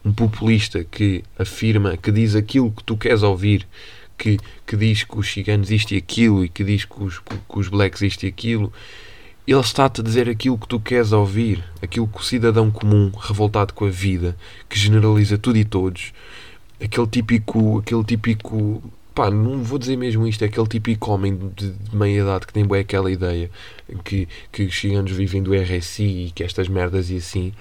um 0.03 0.11
populista 0.11 0.83
que 0.83 1.23
afirma, 1.39 1.95
que 1.95 2.11
diz 2.11 2.35
aquilo 2.35 2.71
que 2.71 2.83
tu 2.83 2.97
queres 2.97 3.23
ouvir, 3.23 3.65
que, 4.17 4.37
que 4.67 4.75
diz 4.75 5.05
que 5.05 5.17
os 5.17 5.31
ciganos 5.31 5.71
isto 5.71 5.93
e 5.93 5.97
aquilo 5.97 6.43
e 6.43 6.49
que 6.49 6.65
diz 6.65 6.83
que 6.83 7.01
os, 7.01 7.19
que 7.19 7.57
os 7.57 7.69
blacks 7.69 8.01
isto 8.01 8.25
e 8.25 8.27
aquilo, 8.27 8.69
ele 9.47 9.61
está-te 9.61 10.01
a 10.01 10.03
dizer 10.03 10.27
aquilo 10.27 10.57
que 10.57 10.67
tu 10.67 10.77
queres 10.77 11.13
ouvir, 11.13 11.63
aquilo 11.81 12.05
que 12.09 12.19
o 12.19 12.23
cidadão 12.23 12.69
comum, 12.69 13.13
revoltado 13.17 13.73
com 13.73 13.85
a 13.85 13.89
vida, 13.89 14.35
que 14.67 14.77
generaliza 14.77 15.37
tudo 15.37 15.57
e 15.57 15.63
todos, 15.63 16.11
aquele 16.85 17.07
típico, 17.07 17.79
aquele 17.79 18.03
típico 18.03 18.83
pá, 19.13 19.29
não 19.29 19.63
vou 19.63 19.77
dizer 19.77 19.95
mesmo 19.95 20.27
isto, 20.27 20.43
é 20.43 20.47
aquele 20.47 20.67
típico 20.67 21.11
homem 21.11 21.37
de, 21.55 21.71
de 21.71 21.95
meia 21.95 22.21
idade 22.21 22.47
que 22.47 22.53
tem 22.53 22.65
bem 22.65 22.81
aquela 22.81 23.11
ideia 23.11 23.49
que, 24.03 24.27
que 24.51 24.63
os 24.63 24.79
ciganos 24.79 25.11
vivem 25.11 25.41
do 25.41 25.53
RSI 25.53 26.27
e 26.27 26.31
que 26.31 26.43
estas 26.43 26.67
merdas 26.67 27.09
e 27.09 27.17
assim. 27.17 27.53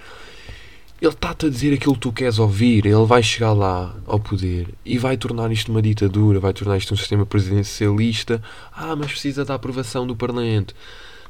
Ele 1.01 1.11
está-te 1.11 1.47
a 1.47 1.49
dizer 1.49 1.75
aquilo 1.75 1.95
que 1.95 2.01
tu 2.01 2.13
queres 2.13 2.39
ouvir, 2.39 2.87
ele 2.87 3.05
vai 3.05 3.25
chegar 3.25 3.53
lá 3.53 3.93
ao 4.07 4.21
poder 4.21 4.69
e 4.85 4.99
vai 4.99 5.17
tornar 5.17 5.51
isto 5.51 5.69
uma 5.69 5.83
ditadura, 5.83 6.39
vai 6.39 6.53
tornar 6.53 6.77
isto 6.77 6.95
um 6.95 6.97
sistema 6.97 7.27
presidencialista. 7.27 8.41
Ah, 8.73 8.95
mas 8.95 9.11
precisa 9.11 9.45
da 9.45 9.55
aprovação 9.55 10.07
do 10.07 10.15
Parlamento. 10.15 10.77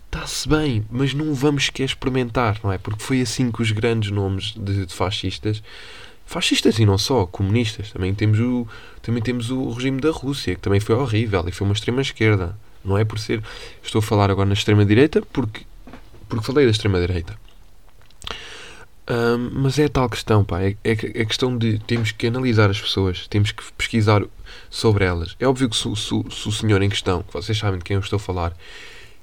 Está-se 0.05 0.47
bem, 0.47 0.85
mas 0.91 1.15
não 1.15 1.33
vamos 1.33 1.71
querer 1.71 1.87
experimentar, 1.87 2.61
não 2.63 2.71
é? 2.71 2.77
Porque 2.77 3.03
foi 3.03 3.23
assim 3.23 3.51
que 3.51 3.63
os 3.63 3.73
grandes 3.73 4.11
nomes 4.11 4.53
de, 4.55 4.85
de 4.85 4.93
fascistas 4.93 5.63
fascistas 6.26 6.79
e 6.79 6.87
não 6.87 6.99
só, 6.99 7.26
comunistas. 7.26 7.93
Também 7.93 8.14
temos 8.14 8.38
o, 8.41 8.67
também 9.02 9.23
temos 9.23 9.50
o 9.50 9.71
regime 9.71 10.00
da 10.00 10.11
Rússia, 10.11 10.55
que 10.55 10.61
também 10.61 10.81
foi 10.81 10.95
horrível 10.95 11.45
e 11.49 11.52
foi 11.52 11.67
uma 11.67 11.75
extrema-esquerda. 11.75 12.57
Não 12.85 12.99
é 12.99 13.05
por 13.05 13.19
ser. 13.19 13.43
Estou 13.83 14.00
a 14.00 14.02
falar 14.02 14.31
agora 14.31 14.47
na 14.47 14.55
extrema-direita 14.55 15.23
porque, 15.33 15.62
porque 16.29 16.45
falei 16.45 16.64
da 16.64 16.71
extrema-direita. 16.71 17.37
Um, 19.09 19.50
mas 19.62 19.79
é 19.79 19.87
a 19.87 19.88
tal 19.88 20.09
questão, 20.09 20.45
pá. 20.45 20.62
É, 20.62 20.76
é, 20.85 20.93
é 20.93 21.25
questão 21.25 21.57
de. 21.57 21.79
Temos 21.81 22.12
que 22.12 22.26
analisar 22.26 22.71
as 22.71 22.81
pessoas, 22.81 23.26
temos 23.29 23.52
que 23.52 23.62
pesquisar 23.73 24.23
sobre 24.71 25.05
elas. 25.05 25.37
É 25.41 25.47
óbvio 25.47 25.69
que 25.69 25.76
se, 25.76 25.95
se, 25.97 26.25
se 26.31 26.49
o 26.49 26.52
senhor 26.52 26.83
em 26.83 26.88
questão, 26.88 27.23
que 27.23 27.33
vocês 27.33 27.59
sabem 27.59 27.79
de 27.79 27.85
quem 27.85 27.97
eu 27.97 28.00
estou 28.00 28.17
a 28.17 28.21
falar, 28.21 28.57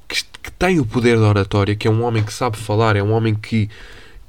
que, 0.08 0.24
que 0.44 0.52
tem 0.52 0.80
o 0.80 0.86
poder 0.86 1.18
da 1.18 1.28
oratória, 1.28 1.76
que 1.76 1.88
é 1.88 1.92
um 1.92 2.04
homem 2.04 2.24
que 2.24 2.34
sabe 2.34 2.58
falar, 2.58 2.96
é 2.96 3.04
um 3.04 3.12
homem 3.12 3.34
que, 3.34 3.70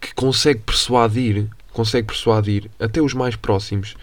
que 0.01 0.15
consegue 0.15 0.61
persuadir 0.61 1.47
consegue 1.73 2.07
persuadir 2.07 2.71
até 2.79 3.01
os 3.01 3.15
mais 3.15 3.37
próximos 3.37 3.97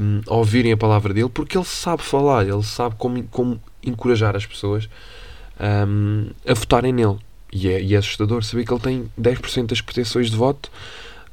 um, 0.00 0.20
a 0.26 0.34
ouvirem 0.34 0.72
a 0.72 0.76
palavra 0.76 1.12
dele, 1.12 1.28
porque 1.28 1.56
ele 1.56 1.64
sabe 1.64 2.02
falar, 2.02 2.46
ele 2.46 2.62
sabe 2.62 2.94
como, 2.96 3.22
como 3.24 3.60
encorajar 3.82 4.36
as 4.36 4.46
pessoas 4.46 4.88
um, 5.60 6.30
a 6.46 6.54
votarem 6.54 6.92
nele. 6.92 7.18
E 7.52 7.68
é, 7.68 7.80
e 7.80 7.94
é 7.94 7.98
assustador 7.98 8.44
saber 8.44 8.64
que 8.64 8.72
ele 8.72 8.80
tem 8.80 9.10
10% 9.18 9.66
das 9.66 9.80
pretensões 9.80 10.30
de 10.30 10.36
voto. 10.36 10.70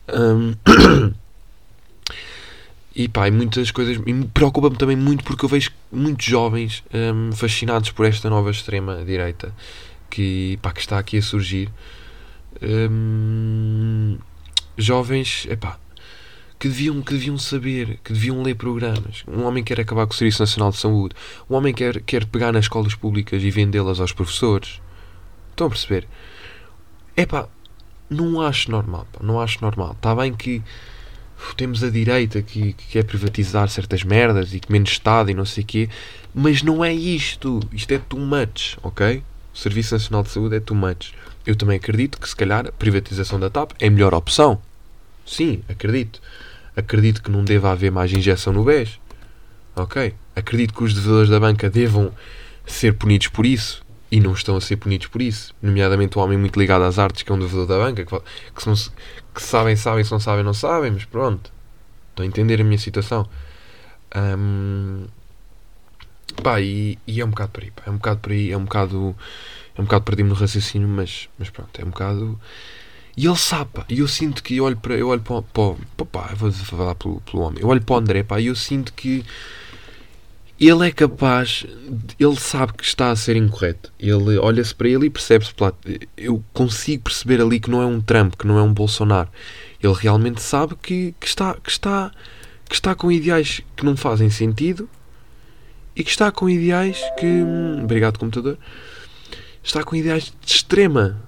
Um, 0.08 0.54
e 2.96 3.08
pá, 3.08 3.28
e 3.28 3.32
muitas 3.32 3.72
coisas. 3.72 4.02
E 4.06 4.14
me 4.14 4.26
preocupa-me 4.28 4.78
também 4.78 4.96
muito 4.96 5.24
porque 5.24 5.44
eu 5.44 5.50
vejo 5.50 5.72
muitos 5.92 6.26
jovens 6.26 6.84
um, 6.94 7.32
fascinados 7.34 7.92
por 7.92 8.06
esta 8.06 8.30
nova 8.30 8.52
extrema-direita 8.52 9.54
que, 10.10 10.60
que 10.62 10.80
está 10.80 11.00
aqui 11.00 11.18
a 11.18 11.22
surgir. 11.22 11.70
Jovens, 14.78 15.46
epá, 15.50 15.80
que 16.60 16.68
deviam, 16.68 17.02
que 17.02 17.14
deviam 17.14 17.38
saber, 17.38 18.00
que 18.04 18.14
deviam 18.14 18.42
ler 18.42 18.56
programas. 18.56 19.24
Um 19.28 19.44
homem 19.44 19.64
quer 19.64 19.80
acabar 19.80 20.08
com 20.08 20.14
o 20.14 20.16
Serviço 20.16 20.42
Nacional 20.42 20.72
de 20.72 20.78
Saúde. 20.78 21.16
Um 21.50 21.56
homem 21.56 21.74
quer, 21.74 22.02
quer 22.02 22.26
pegar 22.26 22.52
nas 22.52 22.66
escolas 22.66 22.96
públicas 22.96 23.44
e 23.44 23.52
vendê-las 23.52 24.00
aos 24.00 24.14
professores. 24.14 24.82
Estão 25.52 25.68
a 25.68 25.70
perceber? 25.70 26.08
É 27.18 27.26
pá, 27.26 27.48
não 28.10 28.42
acho 28.42 28.72
normal. 28.72 29.06
Pá, 29.12 29.20
não 29.22 29.42
acho 29.42 29.62
normal. 29.62 29.92
Está 29.92 30.16
bem 30.16 30.34
que 30.34 30.64
temos 31.58 31.84
a 31.84 31.90
direita 31.90 32.42
que, 32.42 32.72
que 32.72 32.88
quer 32.88 33.04
privatizar 33.04 33.68
certas 33.68 34.04
merdas 34.04 34.54
e 34.54 34.60
que 34.62 34.72
menos 34.72 34.92
Estado 34.92 35.30
e 35.30 35.34
não 35.34 35.46
sei 35.46 35.64
o 35.64 35.68
quê, 35.68 35.90
mas 36.34 36.64
não 36.64 36.84
é 36.84 36.94
isto. 36.94 37.60
Isto 37.74 37.92
é 37.92 37.98
too 37.98 38.20
much, 38.20 38.78
ok? 38.82 39.22
O 39.54 39.58
Serviço 39.58 39.94
Nacional 39.96 40.24
de 40.24 40.30
Saúde 40.30 40.56
é 40.56 40.60
too 40.60 40.78
much. 40.78 41.14
Eu 41.46 41.56
também 41.56 41.78
acredito 41.78 42.20
que, 42.20 42.28
se 42.28 42.36
calhar, 42.36 42.68
a 42.68 42.72
privatização 42.72 43.40
da 43.40 43.50
TAP 43.50 43.72
é 43.80 43.88
a 43.88 43.92
melhor 43.92 44.14
opção. 44.14 44.62
Sim, 45.26 45.62
acredito. 45.70 46.22
Acredito 46.76 47.22
que 47.22 47.30
não 47.30 47.44
deva 47.44 47.72
haver 47.72 47.92
mais 47.92 48.12
injeção 48.12 48.54
no 48.54 48.64
BES. 48.64 49.00
Ok. 49.76 50.14
Acredito 50.36 50.74
que 50.74 50.84
os 50.84 50.94
devedores 50.94 51.30
da 51.30 51.40
banca 51.40 51.70
devam 51.70 52.12
ser 52.66 52.94
punidos 52.94 53.28
por 53.28 53.46
isso. 53.46 53.84
E 54.12 54.20
não 54.20 54.34
estão 54.34 54.56
a 54.56 54.62
ser 54.62 54.78
punidos 54.78 55.08
por 55.08 55.22
isso. 55.22 55.56
Nomeadamente 55.62 56.18
um 56.18 56.22
homem 56.22 56.38
muito 56.38 56.60
ligado 56.60 56.84
às 56.84 57.00
artes, 57.00 57.24
que 57.24 57.32
é 57.32 57.36
um 57.36 57.40
devedor 57.40 57.66
da 57.66 57.78
banca, 57.80 58.06
que, 58.06 58.16
que, 58.16 58.68
não, 58.68 58.76
que 59.34 59.42
sabem, 59.42 59.76
sabem, 59.76 60.04
se 60.04 60.12
não 60.12 60.20
sabem, 60.20 60.44
não 60.44 60.54
sabem, 60.54 60.92
mas 60.92 61.06
pronto. 61.06 61.52
Estão 62.12 62.24
a 62.24 62.28
entender 62.28 62.62
a 62.62 62.64
minha 62.64 62.78
situação. 62.78 63.28
Um, 64.16 65.06
pá, 66.44 66.62
e, 66.62 67.00
e, 67.08 67.20
é 67.20 67.26
um 67.26 67.30
bocado 67.30 67.52
por 67.52 67.64
aí. 67.64 67.72
Pá. 67.72 67.84
É 67.88 67.90
um 67.90 67.96
bocado 67.96 68.20
por 68.20 68.32
aí. 68.32 68.52
É 68.52 68.58
um 68.58 68.64
bocado. 68.66 69.16
É 69.76 69.82
um 69.82 69.86
bocado 69.86 70.06
perdido 70.06 70.30
no 70.30 70.36
raciocínio, 70.36 70.88
mas, 70.88 71.30
mas 71.38 71.50
pronto. 71.50 71.80
É 71.80 71.84
um 71.84 71.90
bocado 71.90 72.40
e 73.16 73.28
ele 73.28 73.38
sabe, 73.38 73.70
pá, 73.72 73.86
e 73.90 74.00
eu 74.00 74.08
sinto 74.08 74.42
que 74.42 74.58
eu 74.58 74.64
olho 74.64 74.78
para, 74.78 74.96
eu 74.96 75.08
olho 75.10 75.22
para, 75.22 75.44
para, 75.44 76.06
pá, 76.06 76.34
vou 76.36 76.52
falar 76.52 76.96
pelo, 76.96 77.22
pelo 77.22 77.44
homem, 77.44 77.62
eu 77.62 77.68
olho 77.68 77.82
para 77.82 77.94
o 77.94 77.98
André, 78.00 78.24
pá, 78.24 78.40
e 78.40 78.48
eu 78.48 78.56
sinto 78.56 78.92
que 78.92 79.24
ele 80.60 80.88
é 80.88 80.92
capaz, 80.92 81.66
ele 82.20 82.36
sabe 82.38 82.74
que 82.74 82.84
está 82.84 83.12
a 83.12 83.16
ser 83.16 83.36
incorreto. 83.36 83.92
Ele 84.00 84.38
olha-se 84.38 84.74
para 84.74 84.88
ele 84.88 85.08
e 85.08 85.10
percebe-se, 85.10 85.54
eu 86.16 86.44
consigo 86.54 87.04
perceber 87.04 87.42
ali 87.42 87.60
que 87.60 87.70
não 87.70 87.82
é 87.82 87.86
um 87.86 88.00
Trump, 88.00 88.36
que 88.36 88.48
não 88.48 88.58
é 88.58 88.62
um 88.62 88.74
Bolsonaro. 88.74 89.30
Ele 89.82 89.94
realmente 89.94 90.42
sabe 90.42 90.76
que, 90.82 91.14
que, 91.20 91.28
está, 91.28 91.56
que, 91.56 91.70
está, 91.70 92.12
que 92.70 92.76
está 92.76 92.96
com 92.96 93.12
ideais 93.12 93.62
que 93.76 93.84
não 93.84 93.98
fazem 93.98 94.30
sentido 94.30 94.88
e 95.96 96.04
que 96.04 96.10
está 96.10 96.32
com 96.32 96.50
ideais 96.50 97.02
que. 97.20 97.26
Hum, 97.26 97.84
obrigado, 97.84 98.18
computador. 98.18 98.58
Está 99.64 99.84
com 99.84 99.96
ideais 99.96 100.26
de 100.26 100.52
extrema 100.52 101.22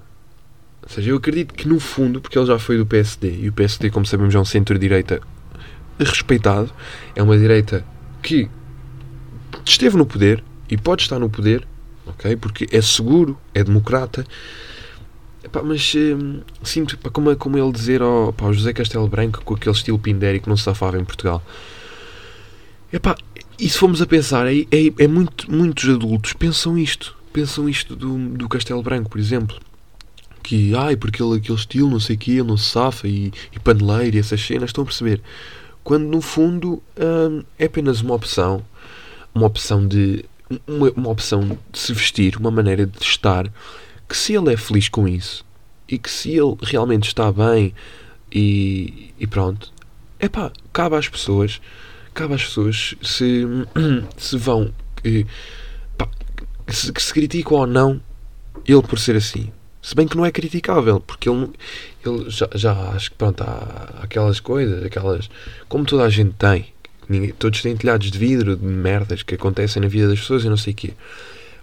ou 0.86 0.90
seja, 0.90 1.10
eu 1.10 1.18
acredito 1.18 1.54
que 1.56 1.68
no 1.68 1.80
fundo, 1.80 2.22
porque 2.22 2.38
ele 2.38 2.46
já 2.46 2.60
foi 2.60 2.78
do 2.78 2.86
PSD, 2.86 3.40
e 3.42 3.50
o 3.50 3.54
PSD, 3.54 3.90
como 3.90 4.06
sabemos, 4.06 4.36
é 4.36 4.40
um 4.40 4.46
centro-direita 4.46 5.20
respeitado, 6.00 6.72
é 7.16 7.24
uma 7.24 7.36
direita 7.38 7.84
que 8.22 8.48
esteve 9.66 9.98
no 9.98 10.06
poder 10.06 10.44
e 10.70 10.78
pode 10.78 11.02
estar 11.02 11.18
no 11.18 11.28
poder, 11.28 11.68
ok? 12.06 12.36
Porque 12.36 12.68
é 12.72 12.82
seguro, 12.82 13.36
é 13.52 13.64
democrata. 13.64 14.26
Epá, 15.44 15.64
mas 15.64 15.92
hum, 15.96 16.42
sinto, 16.64 16.96
epá, 16.96 17.10
como, 17.10 17.36
como 17.36 17.58
ele 17.58 17.72
dizer 17.72 18.04
ao, 18.04 18.34
ao 18.38 18.54
José 18.54 18.72
Castelo 18.72 19.08
Branco, 19.08 19.42
com 19.44 19.56
aquele 19.56 19.76
estilo 19.76 19.98
pindério 19.98 20.40
que 20.40 20.50
não 20.50 20.58
se 20.58 20.64
safava 20.64 21.00
em 21.00 21.04
Portugal. 21.04 21.44
Epá, 22.94 23.16
e 23.58 23.68
se 23.68 23.78
formos 23.78 24.04
a 24.04 24.06
pensar, 24.06 24.46
é, 24.46 24.60
é, 24.72 24.94
é 25.00 25.08
muito, 25.08 25.52
muitos 25.52 25.90
adultos 25.90 26.34
pensam 26.34 26.78
isto. 26.78 27.16
Pensam 27.36 27.68
isto 27.68 27.98
do, 27.98 28.30
do 28.30 28.48
Castelo 28.48 28.82
Branco, 28.82 29.10
por 29.10 29.20
exemplo 29.20 29.60
que, 30.42 30.74
ai, 30.74 30.96
porque 30.96 31.22
ele, 31.22 31.36
aquele 31.36 31.58
estilo, 31.58 31.90
não 31.90 32.00
sei 32.00 32.16
o 32.16 32.20
quê, 32.20 32.32
ele 32.32 32.44
não 32.44 32.56
se 32.56 32.70
safa 32.70 33.10
e, 33.10 33.34
e 33.52 33.60
paneleiro 33.60 34.16
e 34.16 34.20
essas 34.20 34.40
cenas, 34.40 34.70
estão 34.70 34.84
a 34.84 34.86
perceber? 34.86 35.20
Quando 35.84 36.06
no 36.06 36.22
fundo 36.22 36.82
hum, 36.98 37.44
é 37.60 37.66
apenas 37.66 38.00
uma 38.00 38.14
opção, 38.14 38.64
uma 39.34 39.48
opção 39.48 39.86
de 39.86 40.24
uma, 40.66 40.90
uma 40.92 41.10
opção 41.10 41.58
de 41.74 41.78
se 41.78 41.92
vestir, 41.92 42.38
uma 42.38 42.50
maneira 42.52 42.86
de 42.86 43.04
estar, 43.04 43.52
que 44.08 44.16
se 44.16 44.34
ele 44.34 44.54
é 44.54 44.56
feliz 44.56 44.88
com 44.88 45.06
isso 45.06 45.44
e 45.90 45.98
que 45.98 46.10
se 46.10 46.30
ele 46.30 46.56
realmente 46.62 47.10
está 47.10 47.30
bem 47.34 47.74
e, 48.32 49.14
e 49.20 49.28
pronto, 49.28 49.74
é 50.22 50.30
pá, 50.30 50.54
cabe 50.72 50.96
às 50.96 51.10
pessoas, 51.10 51.60
cabe 52.14 52.34
às 52.34 52.46
pessoas 52.46 52.96
se, 53.02 53.46
se 54.16 54.38
vão, 54.38 54.72
que, 55.02 55.28
pá, 56.66 56.74
se, 56.74 56.92
que 56.92 57.02
se 57.02 57.14
criticam 57.14 57.58
ou 57.58 57.68
não 57.68 58.02
ele 58.68 58.82
por 58.82 59.00
ser 59.00 59.16
assim. 59.16 59.52
Se 59.82 59.96
bem 59.96 60.08
que 60.08 60.18
não 60.18 60.26
é 60.26 60.32
criticável, 60.32 61.00
porque 61.00 61.30
ele, 61.30 61.52
ele 62.04 62.30
já, 62.30 62.50
já 62.56 62.74
acho 62.90 63.12
que 63.12 63.18
pronto, 63.18 63.42
há 63.44 64.00
aquelas 64.02 64.40
coisas, 64.40 64.84
aquelas. 64.84 65.30
Como 65.70 65.86
toda 65.86 66.04
a 66.04 66.10
gente 66.10 66.34
tem, 66.34 66.74
todos 67.38 67.62
têm 67.62 67.78
telhados 67.78 68.10
de 68.10 68.18
vidro, 68.18 68.56
de 68.56 68.66
merdas 68.66 69.22
que 69.22 69.36
acontecem 69.36 69.82
na 69.82 69.88
vida 69.88 70.08
das 70.08 70.20
pessoas 70.20 70.44
e 70.44 70.50
não 70.50 70.58
sei 70.58 70.74
o 70.74 70.76
quê. 70.76 70.94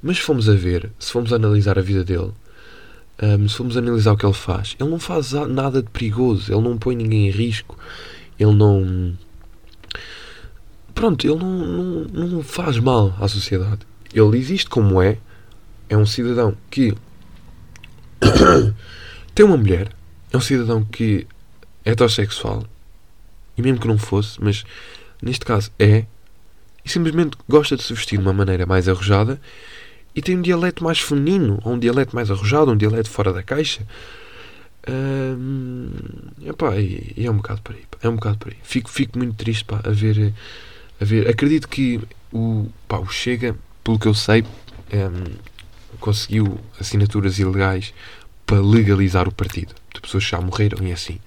Mas 0.01 0.19
se 0.19 0.23
fomos 0.23 0.49
a 0.49 0.55
ver, 0.55 0.91
se 0.99 1.11
fomos 1.11 1.33
a 1.33 1.37
analisar 1.37 1.79
a 1.79 1.83
vida 1.83 2.05
dele, 2.05 2.31
um, 3.21 3.49
se 3.49 3.57
fomos 3.57 3.77
a 3.77 3.81
analisar 3.81 4.13
o 4.13 4.17
que 4.17 4.27
ele 4.27 4.33
faz, 4.33 4.77
ele 4.79 4.89
não 4.89 5.01
faz 5.01 5.33
nada 5.33 5.83
de 5.83 5.91
perigoso, 5.91 6.53
ele 6.53 6.63
não 6.63 6.79
põe 6.79 6.95
ninguém 6.95 7.27
em 7.27 7.31
risco, 7.31 7.77
ele 8.39 8.55
não. 8.55 9.17
Pronto, 10.95 11.27
ele 11.27 11.37
não, 11.37 11.59
não, 11.59 12.27
não 12.29 12.43
faz 12.43 12.79
mal 12.79 13.17
à 13.21 13.27
sociedade. 13.27 13.81
Ele 14.13 14.39
existe 14.39 14.69
como 14.69 15.01
é, 15.01 15.19
é 15.89 15.97
um 15.97 16.07
cidadão 16.07 16.57
que 16.71 16.95
tem 19.35 19.45
uma 19.45 19.57
mulher, 19.57 19.91
é 20.33 20.37
um 20.37 20.41
cidadão 20.41 20.85
que 20.85 21.27
é 21.85 21.91
heterossexual, 21.91 22.65
e 23.57 23.63
mesmo 23.63 23.81
que 23.81 23.89
não 23.89 23.99
fosse, 23.99 24.43
mas 24.43 24.65
neste 25.21 25.45
caso 25.45 25.71
é, 25.79 26.05
e 26.85 26.89
simplesmente 26.89 27.37
gosta 27.49 27.77
de 27.77 27.83
se 27.83 27.93
vestir 27.95 28.19
de 28.19 28.25
uma 28.25 28.33
maneira 28.33 28.67
mais 28.67 28.89
arrojada 28.89 29.41
e 30.15 30.21
tem 30.21 30.37
um 30.37 30.43
dialeto 30.43 30.85
mais 30.85 30.99
feminino, 30.99 31.59
ou 31.65 31.75
um 31.75 31.79
dialeto 31.79 32.15
mais 32.15 32.31
arrojado, 32.31 32.71
um 32.71 32.77
dialeto 32.77 33.09
fora 33.09 33.33
da 33.33 33.43
caixa. 33.43 33.87
Hum, 34.89 35.91
epá, 36.45 36.77
e, 36.77 37.15
e 37.17 37.27
é 37.27 37.31
um 37.31 37.37
bocado 37.37 37.63
por 37.63 37.75
aí. 37.75 37.85
É 38.03 38.09
um 38.09 38.17
bocado 38.17 38.39
por 38.39 38.53
aí. 38.53 38.59
Fico, 38.63 38.91
fico 38.91 39.17
muito 39.17 39.37
triste 39.37 39.65
pá, 39.65 39.81
a, 39.85 39.91
ver, 39.91 40.35
a 41.01 41.05
ver. 41.05 41.29
Acredito 41.29 41.69
que 41.69 42.01
o, 42.33 42.67
pá, 42.87 42.99
o 42.99 43.09
Chega, 43.09 43.57
pelo 43.83 43.99
que 43.99 44.07
eu 44.07 44.15
sei, 44.15 44.43
hum, 44.43 45.37
conseguiu 45.99 46.59
assinaturas 46.79 47.39
ilegais 47.39 47.93
para 48.47 48.61
legalizar 48.61 49.29
o 49.29 49.33
partido. 49.33 49.75
De 49.95 50.01
pessoas 50.01 50.25
que 50.25 50.31
já 50.31 50.41
morreram 50.41 50.87
e 50.87 50.91
é 50.91 50.95
assim. 50.95 51.19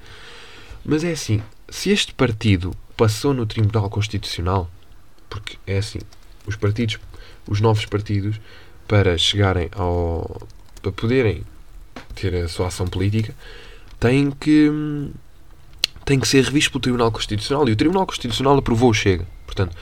Mas 0.83 1.03
é 1.03 1.11
assim, 1.11 1.41
se 1.69 1.89
este 1.89 2.13
partido 2.13 2.75
passou 2.95 3.33
no 3.33 3.45
Tribunal 3.45 3.89
Constitucional, 3.89 4.69
porque 5.29 5.57
é 5.65 5.77
assim, 5.77 5.99
os 6.45 6.55
partidos, 6.55 6.99
os 7.47 7.59
novos 7.59 7.85
partidos, 7.85 8.39
para 8.87 9.17
chegarem 9.17 9.69
ao. 9.75 10.47
para 10.81 10.91
poderem 10.91 11.43
ter 12.13 12.35
a 12.35 12.47
sua 12.47 12.67
ação 12.67 12.87
política, 12.87 13.33
têm 13.99 14.31
que. 14.31 14.71
têm 16.05 16.19
que 16.19 16.27
ser 16.27 16.43
revistos 16.43 16.71
pelo 16.71 16.81
Tribunal 16.81 17.11
Constitucional. 17.11 17.67
E 17.67 17.71
o 17.71 17.75
Tribunal 17.75 18.05
Constitucional 18.05 18.57
aprovou 18.57 18.91
o 18.91 18.93
Chega. 18.93 19.27
Portanto, 19.45 19.75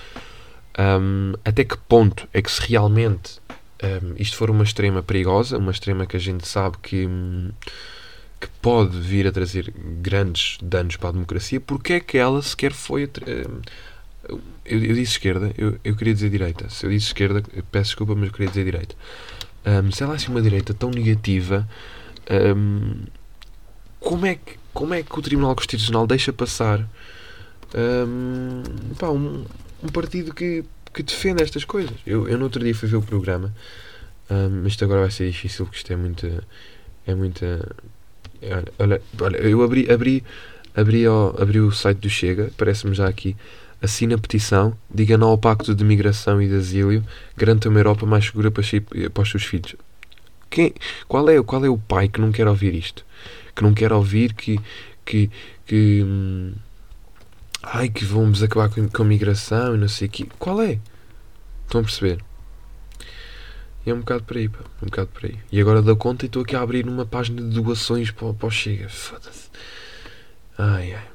um, 0.77 1.33
até 1.45 1.63
que 1.63 1.77
ponto 1.77 2.27
é 2.33 2.41
que 2.41 2.51
se 2.51 2.61
realmente 2.61 3.39
um, 3.83 4.13
isto 4.17 4.37
for 4.37 4.49
uma 4.49 4.63
extrema 4.63 5.03
perigosa, 5.03 5.57
uma 5.57 5.71
extrema 5.71 6.05
que 6.05 6.15
a 6.15 6.19
gente 6.19 6.47
sabe 6.47 6.77
que, 6.81 7.07
que 8.39 8.47
pode 8.61 8.99
vir 8.99 9.27
a 9.27 9.31
trazer 9.31 9.73
grandes 10.01 10.57
danos 10.61 10.95
para 10.95 11.09
a 11.09 11.11
democracia, 11.11 11.59
porque 11.59 11.93
é 11.93 11.99
que 11.99 12.17
ela 12.17 12.41
sequer 12.41 12.71
foi. 12.71 13.09
Eu, 13.27 13.61
eu, 14.65 14.95
disse 14.95 15.13
esquerda, 15.13 15.53
eu, 15.57 15.77
eu 15.83 15.95
queria 15.95 16.13
dizer 16.13 16.29
direita. 16.29 16.69
Se 16.69 16.85
eu 16.85 16.89
disse 16.89 17.07
esquerda, 17.07 17.43
eu 17.53 17.63
peço 17.63 17.89
desculpa, 17.89 18.15
mas 18.15 18.27
eu 18.27 18.31
queria 18.31 18.47
dizer 18.47 18.63
direita. 18.63 18.95
Um, 19.65 19.91
se 19.91 20.01
ela 20.01 20.13
é 20.13 20.15
assim 20.15 20.29
uma 20.29 20.41
direita 20.41 20.73
tão 20.73 20.89
negativa, 20.89 21.67
como, 23.99 24.25
é 24.25 24.35
que, 24.35 24.57
como 24.73 24.93
é 24.93 25.03
que 25.03 25.19
o 25.19 25.21
Tribunal 25.21 25.55
Constitucional 25.55 26.07
deixa 26.07 26.31
passar 26.31 26.87
pá, 28.97 29.09
um, 29.09 29.45
um 29.83 29.89
partido 29.89 30.33
que 30.33 30.63
que 30.93 31.03
defende 31.03 31.41
estas 31.41 31.65
coisas. 31.65 31.95
Eu, 32.05 32.27
eu 32.27 32.37
no 32.37 32.45
outro 32.45 32.63
dia 32.63 32.75
fui 32.75 32.87
ver 32.87 32.97
o 32.97 33.01
programa, 33.01 33.53
um, 34.29 34.65
isto 34.67 34.85
agora 34.85 35.01
vai 35.01 35.11
ser 35.11 35.29
difícil 35.29 35.65
porque 35.65 35.77
isto 35.77 35.91
é 35.91 35.95
muita. 35.95 36.43
É 37.05 37.15
muita. 37.15 37.75
Olha, 38.43 38.73
olha, 38.79 39.01
olha 39.19 39.37
eu 39.37 39.61
abri, 39.63 39.91
abri, 39.91 40.23
abri, 40.75 41.07
ó, 41.07 41.33
abri 41.39 41.59
o 41.59 41.71
site 41.71 41.97
do 41.97 42.09
Chega, 42.09 42.51
parece-me 42.57 42.93
já 42.93 43.07
aqui. 43.07 43.35
Assina 43.81 44.15
a 44.15 44.17
petição, 44.17 44.77
diga 44.93 45.17
não 45.17 45.27
ao 45.27 45.37
Pacto 45.37 45.75
de 45.75 45.83
Migração 45.83 46.41
e 46.41 46.47
de 46.47 46.55
Asilo, 46.55 47.03
garanta 47.35 47.67
uma 47.67 47.79
Europa 47.79 48.05
mais 48.05 48.25
segura 48.25 48.49
para, 48.49 48.63
para 49.13 49.23
os 49.23 49.29
seus 49.29 49.43
filhos. 49.43 49.75
quem, 50.49 50.73
qual, 51.05 51.29
é, 51.29 51.43
qual 51.43 51.65
é 51.65 51.69
o 51.69 51.77
pai 51.77 52.07
que 52.07 52.21
não 52.21 52.31
quer 52.31 52.47
ouvir 52.47 52.73
isto? 52.73 53.05
Que 53.53 53.63
não 53.63 53.73
quer 53.73 53.91
ouvir 53.91 54.33
que. 54.33 54.59
que, 55.05 55.29
que 55.65 56.01
hum, 56.05 56.53
ai, 57.63 57.89
que 57.89 58.03
vamos 58.03 58.43
acabar 58.43 58.69
com, 58.69 58.87
com 58.87 59.01
a 59.01 59.05
migração 59.05 59.75
e 59.75 59.77
não 59.77 59.87
sei 59.87 60.07
o 60.07 60.11
quê. 60.11 60.27
Qual 60.37 60.61
é? 60.61 60.79
Estão 61.65 61.81
a 61.81 61.83
perceber? 61.83 62.23
E 63.85 63.89
é 63.89 63.93
um 63.93 63.99
bocado 63.99 64.23
por 64.23 64.37
aí, 64.37 64.47
pá. 64.49 64.59
É 64.59 64.85
um 64.85 64.89
bocado 64.89 65.07
por 65.07 65.25
aí. 65.25 65.39
E 65.51 65.59
agora 65.59 65.81
dou 65.81 65.95
conta 65.95 66.25
e 66.25 66.27
estou 66.27 66.43
aqui 66.43 66.55
a 66.55 66.61
abrir 66.61 66.87
uma 66.87 67.05
página 67.05 67.41
de 67.41 67.61
doações 67.61 68.11
para, 68.11 68.33
para 68.33 68.47
o 68.47 68.51
Chega. 68.51 68.89
Foda-se. 68.89 69.49
Ai, 70.57 70.93
ai. 70.93 71.07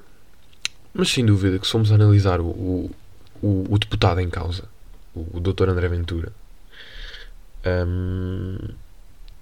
Mas 0.92 1.10
sem 1.10 1.24
dúvida 1.24 1.58
que 1.58 1.66
se 1.66 1.72
formos 1.72 1.92
analisar 1.92 2.40
o, 2.40 2.46
o, 2.46 2.90
o, 3.42 3.64
o 3.70 3.78
deputado 3.78 4.20
em 4.20 4.28
causa, 4.28 4.64
o, 5.14 5.38
o 5.38 5.40
Dr. 5.40 5.68
André 5.68 5.88
Ventura, 5.88 6.32
hum, 7.86 8.58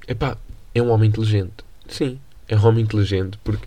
epá, 0.06 0.36
é 0.74 0.82
um 0.82 0.90
homem 0.90 1.08
inteligente. 1.08 1.64
Sim, 1.88 2.20
é 2.48 2.56
um 2.56 2.66
homem 2.66 2.84
inteligente 2.84 3.38
porque 3.42 3.66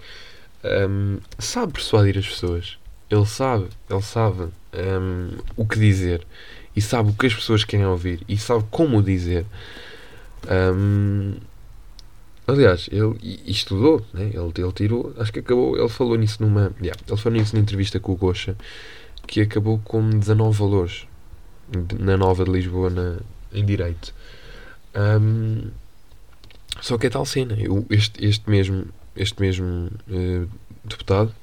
hum, 0.87 1.17
sabe 1.37 1.73
persuadir 1.73 2.17
as 2.17 2.27
pessoas. 2.27 2.78
Ele 3.09 3.25
sabe, 3.25 3.67
ele 3.89 4.01
sabe 4.01 4.43
hum, 4.43 5.37
o 5.55 5.65
que 5.65 5.79
dizer 5.79 6.25
e 6.75 6.81
sabe 6.81 7.09
o 7.09 7.13
que 7.13 7.25
as 7.25 7.33
pessoas 7.33 7.63
querem 7.63 7.85
ouvir 7.85 8.21
e 8.27 8.37
sabe 8.37 8.65
como 8.69 9.01
dizer. 9.01 9.45
Hum, 10.49 11.35
aliás, 12.47 12.87
ele 12.91 13.41
estudou, 13.45 14.05
né? 14.13 14.31
ele, 14.33 14.53
ele 14.55 14.71
tirou, 14.73 15.13
acho 15.17 15.33
que 15.33 15.39
acabou, 15.39 15.77
ele 15.77 15.89
falou 15.89 16.15
nisso 16.15 16.41
numa, 16.41 16.71
yeah, 16.81 16.99
ele 17.07 17.17
falou 17.17 17.39
nisso 17.39 17.55
na 17.55 17.61
entrevista 17.61 17.99
com 17.99 18.11
o 18.11 18.15
Gocha, 18.15 18.55
que 19.25 19.41
acabou 19.41 19.79
com 19.83 20.07
19 20.09 20.57
valores 20.57 21.07
na 21.99 22.15
Nova 22.15 22.43
de 22.45 22.51
Lisboa 22.51 22.89
na, 22.89 23.17
em 23.53 23.65
Direito. 23.65 24.13
Um, 24.95 25.69
só 26.81 26.97
que 26.97 27.07
é 27.07 27.09
tal 27.09 27.25
cena, 27.25 27.55
eu, 27.59 27.85
este, 27.89 28.23
este 28.23 28.49
mesmo, 28.49 28.85
este 29.15 29.41
mesmo 29.41 29.89
uh, 30.07 30.47
deputado 30.85 31.33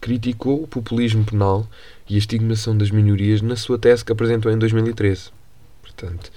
criticou 0.00 0.62
o 0.62 0.66
populismo 0.66 1.24
penal 1.24 1.66
e 2.08 2.14
a 2.14 2.18
estigmação 2.18 2.76
das 2.76 2.90
minorias 2.90 3.42
na 3.42 3.56
sua 3.56 3.78
tese 3.78 4.04
que 4.04 4.12
apresentou 4.12 4.50
em 4.52 4.58
2013. 4.58 5.30
Portanto, 5.82 6.30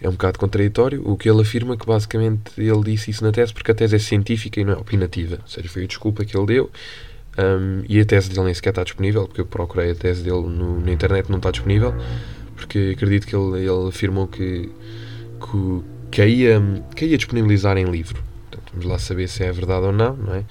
é 0.00 0.08
um 0.08 0.12
bocado 0.12 0.38
contraditório 0.38 1.02
o 1.04 1.16
que 1.16 1.30
ele 1.30 1.42
afirma 1.42 1.76
que 1.76 1.86
basicamente 1.86 2.52
ele 2.58 2.82
disse 2.82 3.10
isso 3.10 3.22
na 3.22 3.30
tese 3.30 3.52
porque 3.52 3.70
a 3.70 3.74
tese 3.74 3.96
é 3.96 3.98
científica 3.98 4.60
e 4.60 4.64
não 4.64 4.72
é 4.72 4.76
opinativa. 4.76 5.38
Ou 5.40 5.48
seja, 5.48 5.68
foi 5.68 5.84
a 5.84 5.86
desculpa 5.86 6.24
que 6.24 6.36
ele 6.36 6.46
deu 6.46 6.70
um, 7.38 7.84
e 7.88 8.00
a 8.00 8.04
tese 8.04 8.28
dele 8.28 8.46
nem 8.46 8.54
sequer 8.54 8.70
está 8.70 8.82
disponível 8.82 9.26
porque 9.26 9.40
eu 9.40 9.46
procurei 9.46 9.92
a 9.92 9.94
tese 9.94 10.22
dele 10.22 10.42
no, 10.42 10.80
na 10.80 10.90
internet 10.92 11.30
não 11.30 11.38
está 11.38 11.50
disponível 11.50 11.94
porque 12.56 12.94
acredito 12.96 13.26
que 13.26 13.34
ele, 13.34 13.60
ele 13.60 13.88
afirmou 13.88 14.26
que, 14.26 14.70
que, 15.40 15.82
que, 16.10 16.26
ia, 16.26 16.60
que 16.94 17.06
ia 17.06 17.16
disponibilizar 17.16 17.76
em 17.76 17.84
livro. 17.84 18.22
Portanto, 18.50 18.70
vamos 18.72 18.86
lá 18.86 18.98
saber 18.98 19.28
se 19.28 19.42
é 19.42 19.50
verdade 19.50 19.86
ou 19.86 19.92
não, 19.92 20.16
não 20.16 20.34
é? 20.34 20.44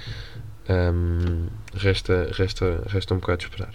Um, 0.72 1.48
resta, 1.74 2.30
resta, 2.34 2.84
resta 2.88 3.14
um 3.14 3.18
bocado 3.18 3.40
de 3.40 3.46
esperar. 3.46 3.74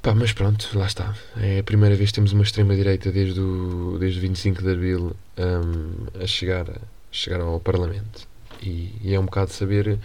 Pá, 0.00 0.14
mas 0.14 0.32
pronto, 0.32 0.68
lá 0.74 0.86
está. 0.86 1.14
É 1.40 1.58
a 1.58 1.62
primeira 1.62 1.94
vez 1.94 2.10
que 2.10 2.14
temos 2.14 2.32
uma 2.32 2.42
extrema-direita 2.42 3.10
desde 3.10 3.40
o 3.40 3.96
desde 3.98 4.20
25 4.20 4.62
de 4.62 4.72
Abril 4.72 5.16
um, 5.38 6.22
a, 6.22 6.26
chegar, 6.26 6.68
a 6.70 6.78
chegar 7.10 7.40
ao 7.40 7.58
Parlamento. 7.60 8.28
E, 8.62 8.94
e, 9.02 9.14
é 9.14 9.20
um 9.20 9.24
bocado 9.24 9.50
saber 9.50 9.98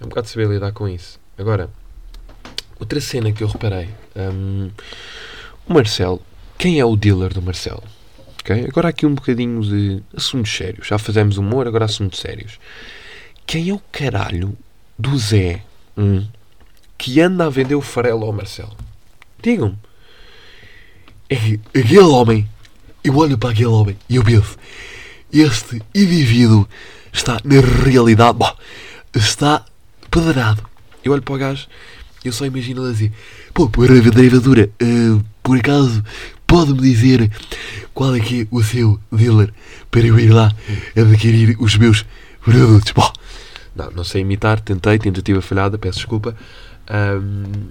é 0.00 0.04
um 0.04 0.08
bocado 0.08 0.28
saber 0.28 0.48
lidar 0.48 0.72
com 0.72 0.88
isso. 0.88 1.20
Agora, 1.38 1.70
outra 2.80 3.00
cena 3.00 3.32
que 3.32 3.42
eu 3.42 3.48
reparei. 3.48 3.88
Um, 4.16 4.70
o 5.66 5.74
Marcelo, 5.74 6.20
quem 6.58 6.80
é 6.80 6.84
o 6.84 6.96
dealer 6.96 7.32
do 7.32 7.42
Marcelo? 7.42 7.84
Okay? 8.40 8.64
Agora 8.66 8.88
aqui 8.88 9.06
um 9.06 9.14
bocadinho 9.14 9.60
de 9.62 10.02
assuntos 10.16 10.54
sérios. 10.54 10.86
Já 10.86 10.98
fazemos 10.98 11.38
humor, 11.38 11.68
agora 11.68 11.84
assuntos 11.84 12.18
sérios. 12.18 12.58
Quem 13.52 13.68
é 13.68 13.74
o 13.74 13.82
caralho 13.92 14.56
do 14.98 15.18
Zé 15.18 15.62
hum, 15.94 16.26
que 16.96 17.20
anda 17.20 17.44
a 17.44 17.50
vender 17.50 17.74
o 17.74 17.82
farelo 17.82 18.24
ao 18.24 18.32
Marcelo? 18.32 18.74
Digam-me. 19.42 19.76
É 21.28 21.36
aquele 21.78 21.98
homem, 21.98 22.48
eu 23.04 23.14
olho 23.14 23.36
para 23.36 23.50
aquele 23.50 23.66
homem 23.66 23.94
e 24.08 24.16
eu 24.16 24.24
penso, 24.24 24.56
este 25.30 25.82
indivíduo 25.94 26.66
está 27.12 27.38
na 27.44 27.60
realidade, 27.60 28.38
bom, 28.38 28.56
está 29.14 29.62
pedrado. 30.10 30.66
Eu 31.04 31.12
olho 31.12 31.20
para 31.20 31.34
o 31.34 31.36
gajo 31.36 31.68
e 32.24 32.28
eu 32.28 32.32
só 32.32 32.46
imagino 32.46 32.86
ele 32.86 32.94
assim, 32.94 33.12
pô, 33.52 33.68
por 33.68 33.90
a 33.90 34.38
dura, 34.40 34.70
uh, 34.82 35.22
por 35.42 35.58
acaso 35.58 36.02
pode-me 36.46 36.80
dizer 36.80 37.30
qual 37.92 38.16
é 38.16 38.20
que 38.20 38.40
é 38.40 38.46
o 38.50 38.62
seu 38.62 38.98
dealer 39.12 39.52
para 39.90 40.06
eu 40.06 40.18
ir 40.18 40.30
lá 40.30 40.50
adquirir 40.96 41.54
os 41.60 41.76
meus 41.76 42.06
produtos? 42.42 42.92
Bom, 42.92 43.12
não, 43.74 43.90
não 43.90 44.04
sei 44.04 44.22
imitar, 44.22 44.60
tentei, 44.60 44.98
tentativa 44.98 45.40
falhada, 45.40 45.78
peço 45.78 45.98
desculpa. 45.98 46.36
Um, 46.90 47.68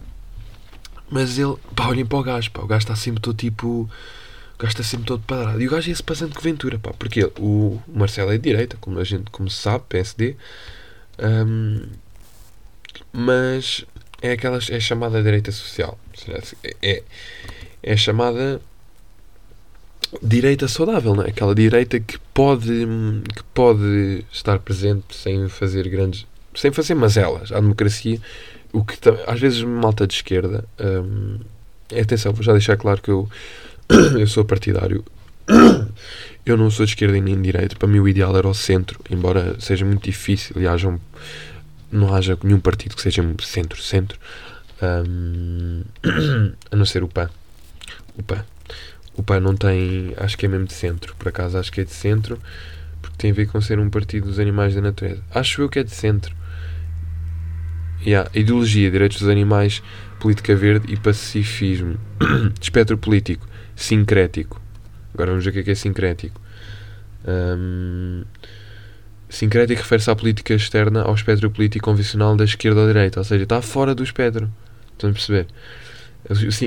mas 1.09 1.37
ele, 1.37 1.55
pá, 1.75 1.87
olhem 1.87 2.05
para 2.05 2.17
o 2.17 2.23
gajo, 2.23 2.51
pá, 2.51 2.61
o 2.61 2.67
gajo 2.67 2.83
está 2.83 2.95
sempre 2.95 3.21
todo 3.21 3.35
tipo. 3.35 3.67
O 3.67 4.57
gajo 4.57 4.71
está 4.71 4.83
sempre 4.83 5.05
todo 5.05 5.21
padrado. 5.23 5.61
E 5.61 5.67
o 5.67 5.71
gajo 5.71 5.89
é 5.89 5.91
esse 5.91 6.03
passando 6.03 6.35
que 6.35 6.43
Ventura, 6.43 6.79
pá, 6.79 6.93
porque 6.97 7.21
ele, 7.21 7.33
o 7.39 7.81
Marcelo 7.87 8.31
é 8.31 8.37
de 8.37 8.43
direita, 8.43 8.77
como 8.79 8.99
a 8.99 9.03
gente 9.03 9.29
como 9.31 9.49
se 9.49 9.57
sabe, 9.57 9.83
PSD. 9.89 10.35
Um, 11.19 11.87
mas 13.11 13.85
é 14.21 14.31
aquela 14.31 14.57
é 14.57 14.79
chamada 14.79 15.21
direita 15.21 15.51
social. 15.51 15.99
É, 16.63 16.75
é, 16.81 17.03
é 17.83 17.97
chamada 17.97 18.61
direita 20.21 20.67
saudável, 20.67 21.15
não 21.15 21.23
é? 21.23 21.29
Aquela 21.29 21.55
direita 21.55 21.99
que 21.99 22.17
pode, 22.33 22.85
que 23.35 23.43
pode 23.53 24.25
estar 24.31 24.59
presente 24.59 25.15
sem 25.15 25.47
fazer 25.47 25.87
grandes. 25.89 26.25
sem 26.55 26.71
fazer 26.71 26.95
mazelas 26.95 27.51
à 27.51 27.59
democracia. 27.59 28.19
O 28.73 28.83
que 28.83 28.97
às 29.27 29.39
vezes 29.39 29.63
malta 29.63 30.07
de 30.07 30.13
esquerda. 30.13 30.65
Hum, 30.79 31.39
atenção, 31.99 32.33
vou 32.33 32.43
já 32.43 32.53
deixar 32.53 32.77
claro 32.77 33.01
que 33.01 33.09
eu, 33.09 33.29
eu 34.19 34.27
sou 34.27 34.45
partidário. 34.45 35.03
Eu 36.43 36.57
não 36.57 36.71
sou 36.71 36.83
de 36.87 36.93
esquerda 36.93 37.19
nem 37.19 37.35
de 37.35 37.41
direita. 37.43 37.75
Para 37.75 37.87
mim, 37.87 37.99
o 37.99 38.07
ideal 38.07 38.35
era 38.35 38.47
o 38.47 38.53
centro, 38.53 38.99
embora 39.11 39.55
seja 39.59 39.85
muito 39.85 40.03
difícil 40.03 40.59
e 40.59 40.65
haja 40.65 40.89
um, 40.89 40.99
não 41.91 42.15
haja 42.15 42.35
nenhum 42.43 42.59
partido 42.59 42.95
que 42.95 43.01
seja 43.01 43.23
centro-centro, 43.41 44.17
um, 44.81 45.83
a 46.71 46.75
não 46.75 46.85
ser 46.85 47.03
o 47.03 47.07
PAN. 47.07 47.29
O 48.17 48.23
PAN. 48.23 48.43
O 49.15 49.23
PAN 49.23 49.41
não 49.41 49.55
tem, 49.55 50.13
acho 50.17 50.37
que 50.37 50.45
é 50.45 50.49
mesmo 50.49 50.65
de 50.65 50.73
centro, 50.73 51.15
por 51.15 51.27
acaso 51.27 51.57
acho 51.57 51.71
que 51.71 51.81
é 51.81 51.83
de 51.83 51.91
centro, 51.91 52.39
porque 53.01 53.17
tem 53.17 53.31
a 53.31 53.33
ver 53.33 53.47
com 53.47 53.59
ser 53.59 53.79
um 53.79 53.89
partido 53.89 54.27
dos 54.27 54.39
animais 54.39 54.73
da 54.73 54.81
natureza. 54.81 55.21
Acho 55.33 55.61
eu 55.61 55.69
que 55.69 55.79
é 55.79 55.83
de 55.83 55.91
centro. 55.91 56.35
Yeah, 58.05 58.29
ideologia, 58.33 58.89
direitos 58.89 59.19
dos 59.19 59.29
animais, 59.29 59.83
política 60.19 60.55
verde 60.55 60.91
e 60.91 60.97
pacifismo. 60.97 61.97
Espectro 62.59 62.97
político, 62.97 63.47
sincrético. 63.75 64.61
Agora 65.13 65.31
vamos 65.31 65.43
ver 65.43 65.51
o 65.51 65.53
que 65.53 65.59
é, 65.59 65.63
que 65.63 65.71
é 65.71 65.75
sincrético. 65.75 66.41
Um, 67.27 68.23
sincrético 69.29 69.81
refere-se 69.81 70.09
à 70.09 70.15
política 70.15 70.53
externa 70.53 71.03
ao 71.03 71.13
espectro 71.13 71.51
político 71.51 71.85
convencional 71.85 72.35
da 72.35 72.43
esquerda 72.43 72.81
ou 72.81 72.87
direita, 72.87 73.19
ou 73.19 73.23
seja, 73.23 73.43
está 73.43 73.61
fora 73.61 73.93
do 73.93 74.03
espectro. 74.03 74.51
Estão 74.93 75.09
a 75.09 75.13
perceber? 75.13 75.47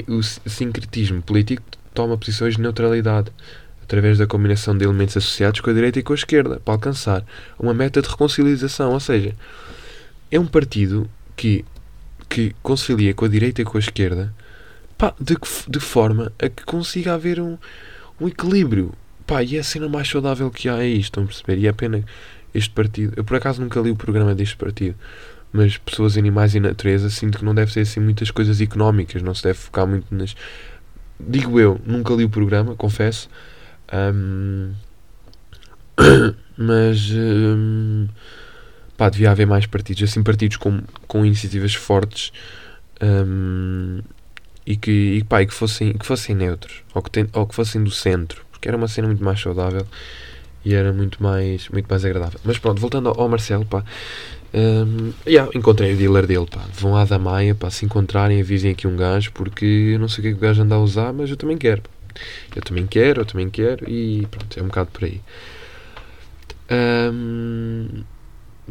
O, 0.08 0.18
o 0.18 0.22
sincretismo 0.22 1.22
político 1.22 1.62
toma 1.94 2.18
posições 2.18 2.56
de 2.56 2.60
neutralidade 2.60 3.30
através 3.82 4.18
da 4.18 4.26
combinação 4.26 4.76
de 4.76 4.84
elementos 4.84 5.16
associados 5.16 5.60
com 5.60 5.70
a 5.70 5.72
direita 5.72 5.98
e 5.98 6.02
com 6.02 6.12
a 6.12 6.16
esquerda 6.16 6.60
para 6.60 6.74
alcançar 6.74 7.24
uma 7.58 7.72
meta 7.72 8.02
de 8.02 8.08
reconciliação. 8.08 8.92
Ou 8.92 9.00
seja, 9.00 9.34
é 10.30 10.40
um 10.40 10.46
partido 10.46 11.08
que, 11.36 11.64
que 12.28 12.54
concilia 12.62 13.14
com 13.14 13.24
a 13.24 13.28
direita 13.28 13.62
e 13.62 13.64
com 13.64 13.76
a 13.76 13.80
esquerda 13.80 14.34
pá, 14.96 15.14
de, 15.20 15.36
de 15.68 15.80
forma 15.80 16.32
a 16.38 16.48
que 16.48 16.64
consiga 16.64 17.14
haver 17.14 17.40
um, 17.40 17.58
um 18.20 18.28
equilíbrio. 18.28 18.92
Pá, 19.26 19.42
e 19.42 19.56
é 19.56 19.60
a 19.60 19.64
cena 19.64 19.88
mais 19.88 20.08
saudável 20.08 20.50
que 20.50 20.68
há 20.68 20.82
é 20.82 20.88
isto, 20.88 21.04
estão 21.04 21.24
a 21.24 21.26
perceber? 21.26 21.58
E 21.58 21.66
é 21.66 21.72
pena 21.72 22.04
este 22.54 22.70
partido. 22.70 23.14
Eu 23.16 23.24
por 23.24 23.36
acaso 23.36 23.60
nunca 23.60 23.80
li 23.80 23.90
o 23.90 23.96
programa 23.96 24.34
deste 24.34 24.56
partido, 24.56 24.96
mas 25.52 25.76
pessoas, 25.78 26.16
animais 26.16 26.54
e 26.54 26.60
natureza 26.60 27.08
sinto 27.10 27.38
que 27.38 27.44
não 27.44 27.54
deve 27.54 27.72
ser 27.72 27.80
assim 27.80 28.00
muitas 28.00 28.30
coisas 28.30 28.60
económicas, 28.60 29.22
não 29.22 29.34
se 29.34 29.42
deve 29.42 29.58
focar 29.58 29.86
muito 29.86 30.14
nas 30.14 30.34
digo 31.18 31.58
eu, 31.60 31.80
nunca 31.84 32.14
li 32.14 32.24
o 32.24 32.30
programa, 32.30 32.74
confesso. 32.74 33.28
Um, 33.92 34.72
mas 36.56 37.10
um, 37.12 38.08
pá, 38.96 39.08
devia 39.08 39.30
haver 39.30 39.46
mais 39.46 39.66
partidos, 39.66 40.02
assim 40.02 40.22
partidos 40.22 40.56
com, 40.56 40.82
com 41.06 41.24
iniciativas 41.24 41.74
fortes 41.74 42.32
um, 43.02 44.00
e, 44.66 44.76
que, 44.76 44.90
e, 44.90 45.24
pá, 45.24 45.42
e 45.42 45.46
que, 45.46 45.54
fossem, 45.54 45.92
que 45.92 46.06
fossem 46.06 46.34
neutros 46.34 46.82
ou 46.94 47.02
que, 47.02 47.10
ten, 47.10 47.26
ou 47.32 47.46
que 47.46 47.54
fossem 47.54 47.82
do 47.82 47.90
centro, 47.90 48.44
porque 48.50 48.68
era 48.68 48.76
uma 48.76 48.88
cena 48.88 49.08
muito 49.08 49.22
mais 49.22 49.40
saudável 49.40 49.86
e 50.64 50.74
era 50.74 50.92
muito 50.92 51.22
mais, 51.22 51.68
muito 51.68 51.86
mais 51.86 52.04
agradável. 52.04 52.40
Mas 52.42 52.58
pronto, 52.58 52.80
voltando 52.80 53.10
ao, 53.10 53.20
ao 53.20 53.28
Marcelo, 53.28 53.66
pá, 53.66 53.84
um, 54.54 55.12
yeah, 55.26 55.50
encontrei 55.52 55.94
o 55.94 55.96
dealer 55.96 56.26
dele, 56.26 56.46
pá. 56.46 56.64
Vão 56.74 56.96
à 56.96 57.04
da 57.04 57.18
Maia, 57.18 57.54
pá, 57.54 57.70
se 57.70 57.84
encontrarem, 57.84 58.40
avisem 58.40 58.70
aqui 58.70 58.86
um 58.86 58.96
gajo, 58.96 59.32
porque 59.32 59.64
eu 59.64 59.98
não 59.98 60.08
sei 60.08 60.20
o 60.20 60.22
que, 60.22 60.28
é 60.28 60.30
que 60.30 60.38
o 60.38 60.40
gajo 60.40 60.62
anda 60.62 60.76
a 60.76 60.78
usar, 60.78 61.12
mas 61.12 61.28
eu 61.28 61.36
também 61.36 61.58
quero. 61.58 61.82
Eu 62.54 62.62
também 62.62 62.86
quero, 62.86 63.22
eu 63.22 63.26
também 63.26 63.50
quero, 63.50 63.90
e 63.90 64.26
pronto, 64.30 64.58
é 64.58 64.62
um 64.62 64.66
bocado 64.66 64.90
por 64.92 65.04
aí. 65.04 65.20
Ahm, 66.70 68.04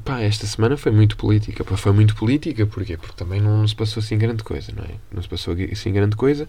pá, 0.05 0.21
esta 0.21 0.47
semana 0.47 0.77
foi 0.77 0.91
muito 0.93 1.17
política. 1.17 1.65
Pá, 1.65 1.75
foi 1.75 1.91
muito 1.91 2.15
política, 2.15 2.65
porquê? 2.65 2.95
Porque 2.95 3.15
também 3.17 3.41
não, 3.41 3.57
não 3.57 3.67
se 3.67 3.75
passou 3.75 4.01
assim 4.01 4.17
grande 4.17 4.43
coisa, 4.43 4.71
não 4.75 4.85
é? 4.85 4.95
Não 5.11 5.21
se 5.21 5.27
passou 5.27 5.53
assim 5.69 5.91
grande 5.91 6.15
coisa. 6.15 6.47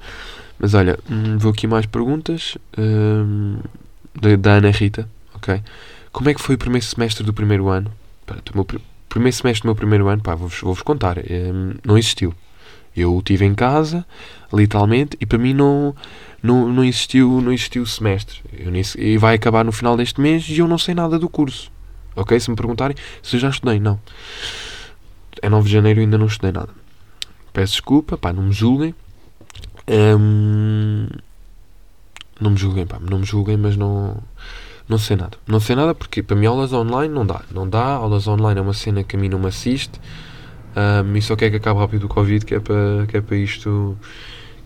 Mas 0.58 0.74
olha, 0.74 0.96
hum, 1.10 1.38
vou 1.38 1.50
aqui 1.50 1.66
mais 1.66 1.86
perguntas 1.86 2.56
hum, 2.78 3.58
da, 4.14 4.36
da 4.36 4.52
Ana 4.54 4.70
Rita, 4.70 5.08
ok? 5.34 5.60
Como 6.12 6.28
é 6.28 6.34
que 6.34 6.40
foi 6.40 6.54
o 6.54 6.58
primeiro 6.58 6.86
semestre 6.86 7.24
do 7.24 7.32
primeiro 7.32 7.68
ano? 7.68 7.92
Do 8.26 8.52
meu 8.54 8.64
primeiro 9.14 9.36
semestre 9.36 9.62
do 9.62 9.66
meu 9.66 9.76
primeiro 9.76 10.08
ano, 10.08 10.20
pá, 10.20 10.34
vou-vos 10.34 10.60
vou-vos 10.60 10.82
contar, 10.82 11.18
hum, 11.18 11.74
não 11.84 11.96
existiu. 11.96 12.34
Eu 12.96 13.16
estive 13.18 13.44
em 13.44 13.54
casa, 13.54 14.04
literalmente, 14.52 15.16
e 15.20 15.26
para 15.26 15.38
mim 15.38 15.54
não, 15.54 15.94
não, 16.42 16.68
não, 16.68 16.84
existiu, 16.84 17.40
não 17.40 17.52
existiu 17.52 17.86
semestre. 17.86 18.40
E 18.98 19.16
vai 19.16 19.36
acabar 19.36 19.64
no 19.64 19.70
final 19.70 19.96
deste 19.96 20.20
mês 20.20 20.48
e 20.48 20.58
eu 20.58 20.66
não 20.66 20.78
sei 20.78 20.94
nada 20.94 21.16
do 21.16 21.28
curso. 21.28 21.70
Ok? 22.16 22.38
Se 22.38 22.50
me 22.50 22.56
perguntarem 22.56 22.96
se 23.22 23.36
eu 23.36 23.40
já 23.40 23.50
estudei, 23.50 23.78
não. 23.78 24.00
É 25.42 25.48
9 25.48 25.66
de 25.66 25.72
janeiro 25.72 26.00
e 26.00 26.02
ainda 26.02 26.18
não 26.18 26.26
estudei 26.26 26.52
nada. 26.52 26.70
Peço 27.52 27.72
desculpa, 27.74 28.16
pá, 28.16 28.32
não 28.32 28.44
me 28.44 28.52
julguem. 28.52 28.94
Hum, 29.88 31.08
não 32.40 32.50
me 32.50 32.56
julguem, 32.56 32.86
pá, 32.86 32.98
não 33.00 33.20
me 33.20 33.24
julguem, 33.24 33.56
mas 33.56 33.76
não, 33.76 34.22
não 34.88 34.98
sei 34.98 35.16
nada. 35.16 35.38
Não 35.46 35.60
sei 35.60 35.76
nada 35.76 35.94
porque 35.94 36.22
para 36.22 36.36
mim 36.36 36.46
aulas 36.46 36.72
online 36.72 37.12
não 37.12 37.24
dá. 37.24 37.42
Não 37.50 37.68
dá, 37.68 37.84
aulas 37.84 38.26
online 38.26 38.58
é 38.58 38.62
uma 38.62 38.74
cena 38.74 39.02
que 39.02 39.16
a 39.16 39.18
mim 39.18 39.28
não 39.28 39.38
me 39.38 39.48
assiste. 39.48 40.00
Hum, 40.76 41.16
e 41.16 41.22
só 41.22 41.36
quer 41.36 41.50
que 41.50 41.56
acabe 41.56 41.80
rápido 41.80 42.04
o 42.04 42.08
Covid, 42.08 42.44
que 42.44 42.54
é 42.54 42.60
para, 42.60 43.06
que 43.08 43.16
é 43.16 43.20
para 43.20 43.36
isto 43.36 43.96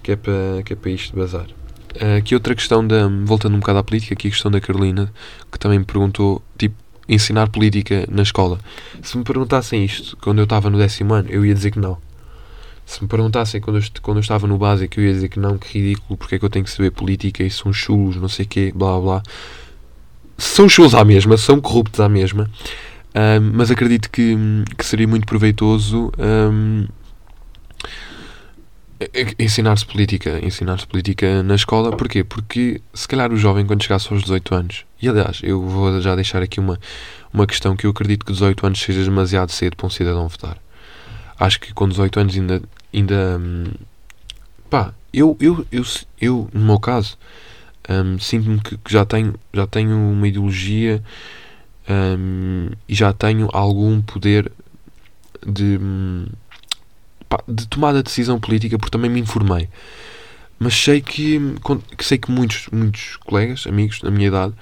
que 0.02 0.12
é 0.12 0.16
para, 0.16 0.62
que 0.64 0.72
é 0.72 0.76
para 0.76 0.90
isto 0.90 1.16
bazar. 1.16 1.46
Ah, 2.00 2.16
aqui 2.16 2.34
outra 2.34 2.54
questão, 2.54 2.86
da, 2.86 3.08
voltando 3.24 3.56
um 3.56 3.60
bocado 3.60 3.78
à 3.78 3.84
política, 3.84 4.14
aqui 4.14 4.28
a 4.28 4.30
questão 4.30 4.50
da 4.50 4.60
Carolina, 4.60 5.12
que 5.50 5.58
também 5.58 5.78
me 5.78 5.84
perguntou, 5.84 6.42
tipo, 6.56 6.76
ensinar 7.08 7.48
política 7.48 8.06
na 8.10 8.22
escola. 8.22 8.58
Se 9.02 9.16
me 9.16 9.24
perguntassem 9.24 9.84
isto 9.84 10.16
quando 10.16 10.38
eu 10.38 10.44
estava 10.44 10.70
no 10.70 10.78
décimo 10.78 11.14
ano, 11.14 11.28
eu 11.30 11.44
ia 11.44 11.54
dizer 11.54 11.70
que 11.70 11.78
não. 11.78 11.98
Se 12.84 13.02
me 13.02 13.08
perguntassem 13.08 13.60
quando 13.60 13.78
eu, 13.78 13.82
quando 14.00 14.16
eu 14.16 14.22
estava 14.22 14.46
no 14.46 14.56
básico, 14.56 14.98
eu 14.98 15.04
ia 15.04 15.12
dizer 15.12 15.28
que 15.28 15.38
não, 15.38 15.58
que 15.58 15.78
ridículo, 15.78 16.16
porque 16.16 16.36
é 16.36 16.38
que 16.38 16.44
eu 16.44 16.50
tenho 16.50 16.64
que 16.64 16.70
saber 16.70 16.90
política 16.90 17.42
e 17.42 17.50
são 17.50 17.70
chulos, 17.70 18.16
não 18.16 18.28
sei 18.28 18.46
o 18.46 18.48
quê, 18.48 18.72
blá 18.74 18.98
blá. 18.98 19.22
São 20.38 20.68
chulos 20.68 20.94
à 20.94 21.04
mesma, 21.04 21.36
são 21.36 21.60
corruptos 21.60 22.00
à 22.00 22.08
mesma, 22.08 22.48
Ahm, 23.14 23.52
mas 23.54 23.70
acredito 23.70 24.10
que, 24.10 24.36
que 24.76 24.84
seria 24.84 25.08
muito 25.08 25.26
proveitoso 25.26 26.12
e- 29.00 29.34
ensinar-se 29.44 29.86
política, 29.86 30.38
ensinar-se 30.44 30.86
política 30.86 31.42
na 31.42 31.54
escola, 31.54 31.96
porquê? 31.96 32.24
Porque 32.24 32.80
se 32.92 33.06
calhar 33.06 33.32
o 33.32 33.36
jovem 33.36 33.64
quando 33.66 33.82
chegasse 33.82 34.12
aos 34.12 34.22
18 34.22 34.54
anos, 34.54 34.84
e 35.00 35.08
aliás, 35.08 35.40
eu 35.42 35.62
vou 35.62 36.00
já 36.00 36.14
deixar 36.14 36.42
aqui 36.42 36.58
uma, 36.60 36.78
uma 37.32 37.46
questão 37.46 37.76
que 37.76 37.86
eu 37.86 37.90
acredito 37.90 38.24
que 38.26 38.32
18 38.32 38.66
anos 38.66 38.80
seja 38.80 39.04
demasiado 39.04 39.50
cedo 39.52 39.76
para 39.76 39.86
um 39.86 39.90
cidadão 39.90 40.28
votar. 40.28 40.58
Acho 41.38 41.60
que 41.60 41.72
com 41.72 41.88
18 41.88 42.20
anos 42.20 42.34
ainda, 42.36 42.62
ainda 42.92 43.40
pá, 44.68 44.92
eu, 45.12 45.36
eu, 45.40 45.64
eu, 45.70 45.84
eu, 46.20 46.48
no 46.52 46.64
meu 46.64 46.80
caso, 46.80 47.16
hum, 47.88 48.18
sinto-me 48.18 48.60
que, 48.60 48.76
que 48.78 48.92
já, 48.92 49.04
tenho, 49.04 49.34
já 49.52 49.66
tenho 49.66 49.96
uma 49.96 50.28
ideologia 50.28 51.02
hum, 51.88 52.70
e 52.88 52.94
já 52.94 53.12
tenho 53.12 53.48
algum 53.52 54.00
poder 54.02 54.50
de, 55.46 55.78
de 57.46 57.68
tomada 57.68 57.98
de 57.98 58.04
decisão 58.04 58.38
política 58.38 58.78
porque 58.78 58.90
também 58.90 59.10
me 59.10 59.20
informei. 59.20 59.68
Mas 60.58 60.74
sei 60.74 61.00
que, 61.00 61.38
que 61.96 62.04
sei 62.04 62.18
que 62.18 62.30
muitos, 62.30 62.68
muitos 62.72 63.16
colegas, 63.18 63.64
amigos 63.66 64.00
da 64.00 64.10
minha 64.10 64.26
idade, 64.26 64.54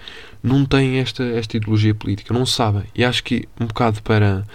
não 0.43 0.65
têm 0.65 0.99
esta, 0.99 1.25
esta 1.25 1.57
ideologia 1.57 1.95
política, 1.95 2.35
não 2.35 2.45
sabem. 2.45 2.85
E 2.95 3.03
acho 3.03 3.25
que 3.25 3.49
um 3.59 3.67
bocado 3.67 4.03
para, 4.03 4.47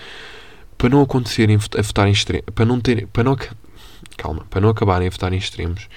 para 0.78 0.90
não 0.90 1.02
acontecerem 1.02 1.56
a 1.56 1.82
votar 1.82 2.08
em 2.08 2.12
extremos, 2.12 2.46
para 2.54 2.66
não 2.66 2.80
ter, 2.80 3.08
para 3.08 3.24
não, 3.24 3.36
calma, 4.18 4.46
para 4.50 4.62
não 4.62 4.70
acabarem 4.70 5.08
a 5.08 5.12
votar 5.12 5.34
em 5.34 5.38
extremos, 5.38 5.90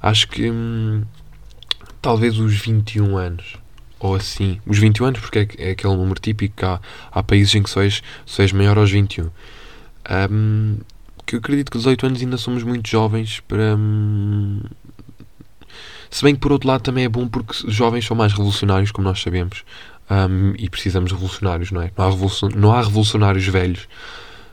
acho 0.00 0.28
que 0.28 0.48
hum, 0.48 1.02
talvez 2.04 2.38
os 2.38 2.54
21 2.54 3.16
anos 3.16 3.56
ou 3.98 4.14
assim, 4.14 4.60
os 4.66 4.78
21 4.78 5.06
anos, 5.06 5.20
porque 5.20 5.38
é, 5.38 5.68
é 5.68 5.70
aquele 5.70 5.96
número 5.96 6.20
típico 6.20 6.66
há, 6.66 6.78
há 7.10 7.22
países 7.22 7.54
em 7.54 7.62
que 7.62 7.70
só 7.70 7.82
és, 7.82 8.02
só 8.26 8.42
és 8.42 8.52
maior 8.52 8.76
aos 8.76 8.90
21. 8.90 9.30
Hum, 10.30 10.76
que 11.24 11.34
eu 11.36 11.38
acredito 11.38 11.70
que 11.72 11.78
18 11.78 12.04
anos 12.06 12.20
ainda 12.20 12.36
somos 12.36 12.62
muito 12.62 12.86
jovens 12.88 13.40
para. 13.48 13.74
hum, 13.76 14.60
se 16.10 16.22
bem 16.22 16.34
que 16.34 16.40
por 16.40 16.52
outro 16.52 16.68
lado 16.68 16.82
também 16.82 17.04
é 17.04 17.08
bom 17.08 17.26
porque 17.26 17.54
jovens 17.70 18.04
são 18.04 18.14
mais 18.14 18.32
revolucionários, 18.32 18.90
como 18.92 19.08
nós 19.08 19.20
sabemos. 19.22 19.64
hum, 20.10 20.52
e 20.58 20.68
precisamos 20.68 21.08
de 21.08 21.14
revolucionários, 21.14 21.70
não 21.70 21.80
é? 21.80 21.90
Não 21.96 22.04
há, 22.04 22.10
revolucion- 22.10 22.50
não 22.54 22.72
há 22.74 22.82
revolucionários 22.82 23.46
velhos. 23.46 23.88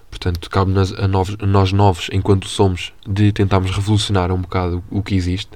Portanto, 0.09 0.49
cabe 0.49 0.71
a, 0.97 1.07
novos- 1.09 1.35
nós 1.39 1.73
novos, 1.73 2.07
enquanto 2.13 2.47
somos, 2.47 2.93
de 3.05 3.33
tentarmos 3.33 3.71
revolucionar 3.71 4.31
um 4.31 4.39
bocado 4.41 4.81
o 4.89 5.03
que 5.03 5.13
existe. 5.13 5.51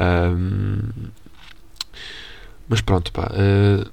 Hum, 0.00 0.78
mas 2.68 2.80
pronto, 2.80 3.12
pá. 3.12 3.30
eh, 3.34 3.86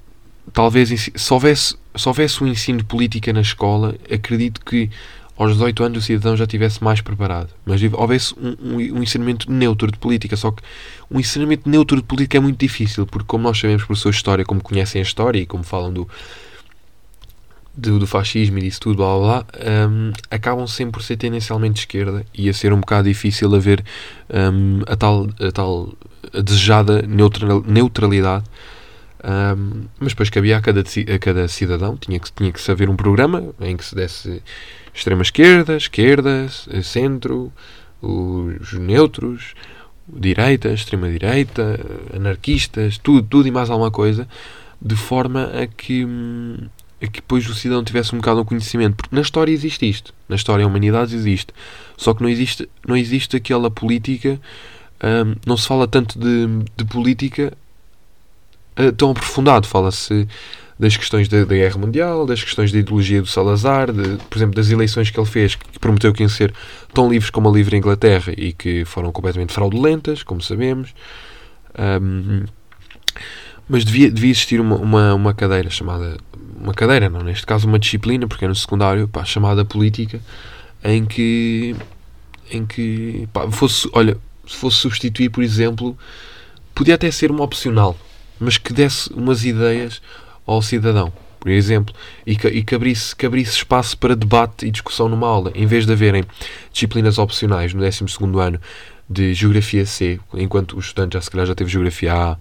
talvez 0.52 1.10
se 1.14 1.32
houvesse, 1.32 1.76
se 1.94 2.08
houvesse 2.08 2.42
um 2.42 2.46
ensino 2.46 2.78
de 2.78 2.84
política 2.84 3.32
na 3.32 3.40
escola, 3.40 3.94
acredito 4.10 4.60
que 4.64 4.90
aos 5.36 5.52
18 5.52 5.84
anos 5.84 5.98
o 5.98 6.06
cidadão 6.06 6.36
já 6.36 6.44
estivesse 6.44 6.82
mais 6.82 7.00
preparado. 7.00 7.50
Mas 7.64 7.80
houvesse 7.92 8.34
um, 8.38 8.56
um, 8.60 8.98
um 8.98 9.02
ensinamento 9.02 9.50
neutro 9.50 9.90
de 9.90 9.98
política. 9.98 10.36
Só 10.36 10.50
que 10.50 10.62
um 11.08 11.20
ensinamento 11.20 11.68
neutro 11.68 11.96
de 11.96 12.02
política 12.02 12.38
é 12.38 12.40
muito 12.40 12.58
difícil, 12.58 13.06
porque 13.06 13.26
como 13.26 13.44
nós 13.44 13.58
sabemos 13.58 13.84
por 13.84 13.96
sua 13.96 14.10
história, 14.10 14.44
como 14.44 14.60
conhecem 14.60 15.00
a 15.00 15.02
história 15.02 15.38
e 15.38 15.46
como 15.46 15.62
falam 15.62 15.92
do, 15.92 16.08
do, 17.78 17.98
do 17.98 18.06
fascismo 18.06 18.58
e 18.58 18.62
disso 18.62 18.80
tudo, 18.80 18.96
blá 18.96 19.16
blá, 19.16 19.18
blá 19.18 19.46
hum, 19.88 20.12
acabam 20.30 20.66
sempre 20.66 20.92
por 20.92 21.02
ser 21.02 21.16
tendencialmente 21.16 21.74
de 21.74 21.80
esquerda 21.80 22.24
e 22.34 22.48
a 22.48 22.52
ser 22.52 22.72
um 22.72 22.80
bocado 22.80 23.08
difícil 23.08 23.54
haver 23.54 23.84
hum, 24.28 24.80
a, 24.86 24.96
tal, 24.96 25.28
a 25.40 25.52
tal 25.52 25.94
a 26.34 26.40
desejada 26.40 27.02
neutral, 27.02 27.62
neutralidade. 27.66 28.44
Hum, 29.24 29.84
mas 29.98 30.12
depois 30.12 30.30
cabia 30.30 30.58
a 30.58 30.60
cada, 30.60 30.80
a 30.80 31.18
cada 31.18 31.48
cidadão, 31.48 31.96
tinha 31.96 32.18
que, 32.18 32.32
tinha 32.32 32.52
que 32.52 32.60
se 32.60 32.70
haver 32.70 32.88
um 32.88 32.96
programa 32.96 33.54
em 33.60 33.76
que 33.76 33.84
se 33.84 33.94
desse 33.94 34.42
extrema 34.94 35.22
esquerda, 35.22 35.76
esquerda, 35.76 36.48
centro, 36.82 37.52
os 38.00 38.72
neutros, 38.74 39.54
direita, 40.08 40.68
extrema 40.68 41.10
direita, 41.10 41.78
anarquistas, 42.14 42.98
tudo, 42.98 43.26
tudo 43.26 43.48
e 43.48 43.50
mais 43.50 43.70
alguma 43.70 43.90
coisa, 43.90 44.26
de 44.80 44.96
forma 44.96 45.44
a 45.44 45.66
que, 45.66 46.04
hum, 46.04 46.68
a 47.00 47.06
que 47.06 47.20
depois 47.20 47.48
o 47.48 47.54
cidadão 47.54 47.84
tivesse 47.84 48.14
um 48.14 48.18
bocado 48.18 48.40
um 48.40 48.44
conhecimento, 48.44 48.96
porque 48.96 49.14
na 49.14 49.22
história 49.22 49.52
existe 49.52 49.88
isto, 49.88 50.14
na 50.28 50.36
história 50.36 50.64
a 50.64 50.68
humanidade 50.68 51.14
existe, 51.14 51.52
só 51.96 52.12
que 52.12 52.22
não 52.22 52.28
existe, 52.28 52.68
não 52.86 52.96
existe 52.96 53.36
aquela 53.36 53.70
política, 53.70 54.40
hum, 55.02 55.34
não 55.46 55.56
se 55.56 55.66
fala 55.66 55.86
tanto 55.86 56.18
de, 56.18 56.46
de 56.76 56.84
política 56.84 57.52
eh, 58.76 58.92
tão 58.92 59.10
aprofundado, 59.10 59.66
fala-se 59.66 60.26
das 60.78 60.96
questões 60.96 61.28
da, 61.28 61.38
da 61.44 61.54
Guerra 61.54 61.78
Mundial, 61.78 62.24
das 62.24 62.42
questões 62.42 62.70
da 62.70 62.78
ideologia 62.78 63.20
do 63.20 63.26
Salazar, 63.26 63.92
de, 63.92 64.16
por 64.30 64.38
exemplo, 64.38 64.54
das 64.54 64.70
eleições 64.70 65.10
que 65.10 65.18
ele 65.18 65.26
fez, 65.26 65.56
que 65.56 65.78
prometeu 65.80 66.12
que 66.12 66.22
iam 66.22 66.28
ser 66.28 66.54
tão 66.94 67.10
livres 67.10 67.30
como 67.30 67.48
a 67.48 67.52
livre 67.52 67.76
Inglaterra 67.76 68.32
e 68.36 68.52
que 68.52 68.84
foram 68.84 69.10
completamente 69.10 69.52
fraudulentas, 69.52 70.22
como 70.22 70.40
sabemos. 70.40 70.94
Ahm, 71.76 72.44
mas 73.68 73.84
devia, 73.84 74.10
devia 74.10 74.30
existir 74.30 74.60
uma, 74.60 74.76
uma, 74.76 75.14
uma 75.14 75.34
cadeira 75.34 75.68
chamada. 75.68 76.16
Uma 76.60 76.74
cadeira, 76.74 77.08
não, 77.08 77.20
neste 77.20 77.46
caso 77.46 77.68
uma 77.68 77.78
disciplina, 77.78 78.26
porque 78.26 78.44
é 78.44 78.48
no 78.48 78.54
secundário, 78.54 79.06
pá, 79.06 79.24
chamada 79.24 79.64
política, 79.64 80.20
em 80.82 81.04
que. 81.04 81.76
em 82.50 82.64
que. 82.66 83.28
Pá, 83.32 83.50
fosse, 83.50 83.88
olha, 83.92 84.16
se 84.46 84.56
fosse 84.56 84.78
substituir, 84.78 85.30
por 85.30 85.42
exemplo, 85.42 85.96
podia 86.74 86.94
até 86.94 87.10
ser 87.10 87.30
uma 87.30 87.44
opcional, 87.44 87.96
mas 88.40 88.56
que 88.56 88.72
desse 88.72 89.12
umas 89.12 89.44
ideias 89.44 90.00
ao 90.46 90.62
cidadão, 90.62 91.12
por 91.38 91.50
exemplo, 91.50 91.94
e 92.26 92.34
que, 92.34 92.48
e 92.48 92.64
que, 92.64 92.74
abrisse, 92.74 93.14
que 93.14 93.26
abrisse 93.26 93.52
espaço 93.52 93.96
para 93.98 94.16
debate 94.16 94.66
e 94.66 94.70
discussão 94.70 95.08
numa 95.08 95.28
aula, 95.28 95.52
em 95.54 95.66
vez 95.66 95.84
de 95.84 95.92
haverem 95.92 96.24
disciplinas 96.72 97.18
opcionais 97.18 97.74
no 97.74 97.80
12 97.80 98.04
ano 98.40 98.60
de 99.08 99.32
Geografia 99.34 99.86
C, 99.86 100.18
enquanto 100.34 100.76
o 100.76 100.80
estudante 100.80 101.14
já 101.14 101.20
se 101.20 101.30
calhar 101.30 101.46
já 101.46 101.54
teve 101.54 101.70
Geografia 101.70 102.14
A, 102.14 102.36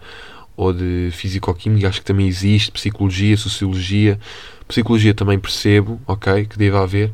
ou 0.57 0.73
de 0.73 1.09
Físico-Química, 1.13 1.87
acho 1.87 1.99
que 2.01 2.05
também 2.05 2.27
existe, 2.27 2.71
Psicologia, 2.71 3.37
Sociologia, 3.37 4.19
Psicologia 4.67 5.13
também 5.13 5.39
percebo, 5.39 6.01
ok, 6.05 6.45
que 6.47 6.57
deve 6.57 6.75
haver, 6.75 7.11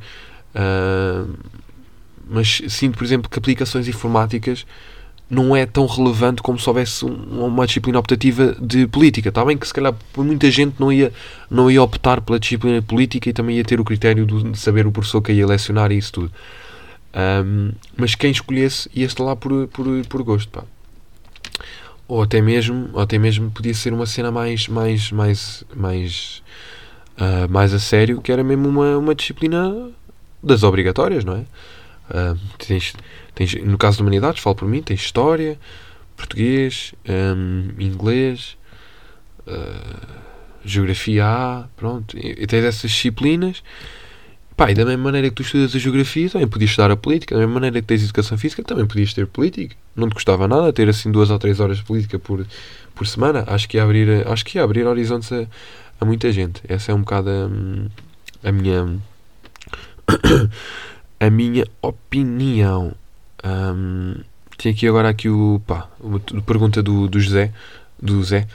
ah, 0.55 1.25
mas 2.27 2.61
sinto, 2.69 2.97
por 2.97 3.03
exemplo, 3.03 3.29
que 3.29 3.37
aplicações 3.37 3.87
informáticas 3.87 4.65
não 5.29 5.55
é 5.55 5.65
tão 5.65 5.85
relevante 5.85 6.41
como 6.41 6.59
se 6.59 6.67
houvesse 6.69 7.05
um- 7.05 7.45
uma 7.45 7.65
disciplina 7.65 7.97
optativa 7.99 8.55
de 8.61 8.87
política. 8.87 9.29
Está 9.29 9.43
bem 9.43 9.57
que 9.57 9.67
se 9.67 9.73
calhar 9.73 9.93
muita 10.15 10.49
gente 10.51 10.75
não 10.79 10.91
ia, 10.91 11.11
não 11.49 11.69
ia 11.71 11.81
optar 11.81 12.21
pela 12.21 12.39
disciplina 12.39 12.81
política 12.81 13.29
e 13.29 13.33
também 13.33 13.57
ia 13.57 13.63
ter 13.63 13.79
o 13.79 13.83
critério 13.83 14.25
de 14.25 14.57
saber 14.57 14.85
o 14.87 14.91
professor 14.91 15.21
que 15.21 15.31
ia 15.33 15.45
lecionar 15.45 15.91
e 15.91 15.97
isso 15.97 16.13
tudo. 16.13 16.31
Ahm, 17.13 17.71
mas 17.97 18.15
quem 18.15 18.31
escolhesse 18.31 18.89
ia 18.93 19.05
estar 19.05 19.23
lá 19.23 19.35
por, 19.35 19.67
por, 19.67 19.85
por 20.07 20.23
gosto. 20.23 20.49
Pá. 20.49 20.63
Ou 22.13 22.21
até 22.21 22.39
mesmo, 22.41 22.91
ou 22.93 23.01
até 23.01 23.17
mesmo 23.17 23.49
podia 23.49 23.73
ser 23.73 23.91
uma 23.91 24.05
cena 24.05 24.31
mais, 24.31 24.67
mais, 24.67 25.11
mais, 25.11 25.63
mais, 25.75 26.43
uh, 27.17 27.51
mais 27.51 27.73
a 27.73 27.79
sério, 27.79 28.21
que 28.21 28.31
era 28.31 28.43
mesmo 28.43 28.69
uma, 28.69 28.99
uma 28.99 29.15
disciplina 29.15 29.89
das 30.43 30.61
obrigatórias, 30.61 31.25
não 31.25 31.37
é? 31.37 31.39
Uh, 31.39 32.39
tens, 32.59 32.93
tens, 33.33 33.55
no 33.55 33.79
caso 33.79 33.97
de 33.97 34.03
humanidades, 34.03 34.43
falo 34.43 34.55
por 34.55 34.67
mim, 34.67 34.83
tens 34.83 35.01
história, 35.01 35.57
português, 36.15 36.93
um, 37.09 37.81
inglês, 37.81 38.57
uh, 39.47 40.07
geografia 40.63 41.25
A, 41.25 41.67
pronto, 41.75 42.15
e, 42.15 42.43
e 42.43 42.45
tens 42.45 42.63
essas 42.63 42.91
disciplinas 42.91 43.63
Pá, 44.55 44.69
e 44.69 44.75
da 44.75 44.85
mesma 44.85 45.03
maneira 45.03 45.29
que 45.29 45.35
tu 45.35 45.41
estudas 45.41 45.75
a 45.75 45.79
geografia, 45.79 46.29
também 46.29 46.47
podias 46.47 46.69
estudar 46.69 46.91
a 46.91 46.95
política. 46.95 47.33
Da 47.33 47.39
mesma 47.39 47.55
maneira 47.55 47.81
que 47.81 47.87
tens 47.87 48.03
educação 48.03 48.37
física, 48.37 48.63
também 48.63 48.85
podias 48.85 49.13
ter 49.13 49.25
política. 49.25 49.75
Não 49.95 50.07
te 50.07 50.13
custava 50.13 50.47
nada 50.47 50.71
ter 50.71 50.87
assim 50.89 51.11
duas 51.11 51.29
ou 51.31 51.39
três 51.39 51.59
horas 51.59 51.77
de 51.77 51.83
política 51.83 52.19
por, 52.19 52.45
por 52.93 53.07
semana. 53.07 53.43
Acho 53.47 53.67
que 53.67 53.77
ia 53.77 53.83
abrir, 53.83 54.27
acho 54.27 54.45
que 54.45 54.57
ia 54.57 54.63
abrir 54.63 54.85
horizontes 54.85 55.31
a, 55.31 55.45
a 55.99 56.05
muita 56.05 56.31
gente. 56.31 56.61
Essa 56.67 56.91
é 56.91 56.95
um 56.95 56.99
bocado 56.99 57.29
a, 57.29 58.49
a 58.49 58.51
minha 58.51 58.99
a 61.19 61.29
minha 61.29 61.65
opinião. 61.81 62.93
Um, 63.43 64.15
tem 64.57 64.71
aqui 64.71 64.87
agora 64.87 65.09
aqui 65.09 65.29
o 65.29 65.61
pá, 65.65 65.89
uma 65.99 66.19
pergunta 66.19 66.81
do, 66.81 67.07
do 67.07 67.19
José, 67.19 67.51
do 68.01 68.23
Zé, 68.23 68.47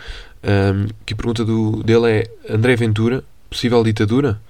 um, 0.45 0.87
que 1.05 1.15
a 1.15 1.17
pergunta 1.17 1.45
do, 1.45 1.83
dele 1.83 2.11
é 2.11 2.55
André 2.55 2.77
Ventura, 2.77 3.25
possível 3.51 3.83
ditadura? 3.83 4.41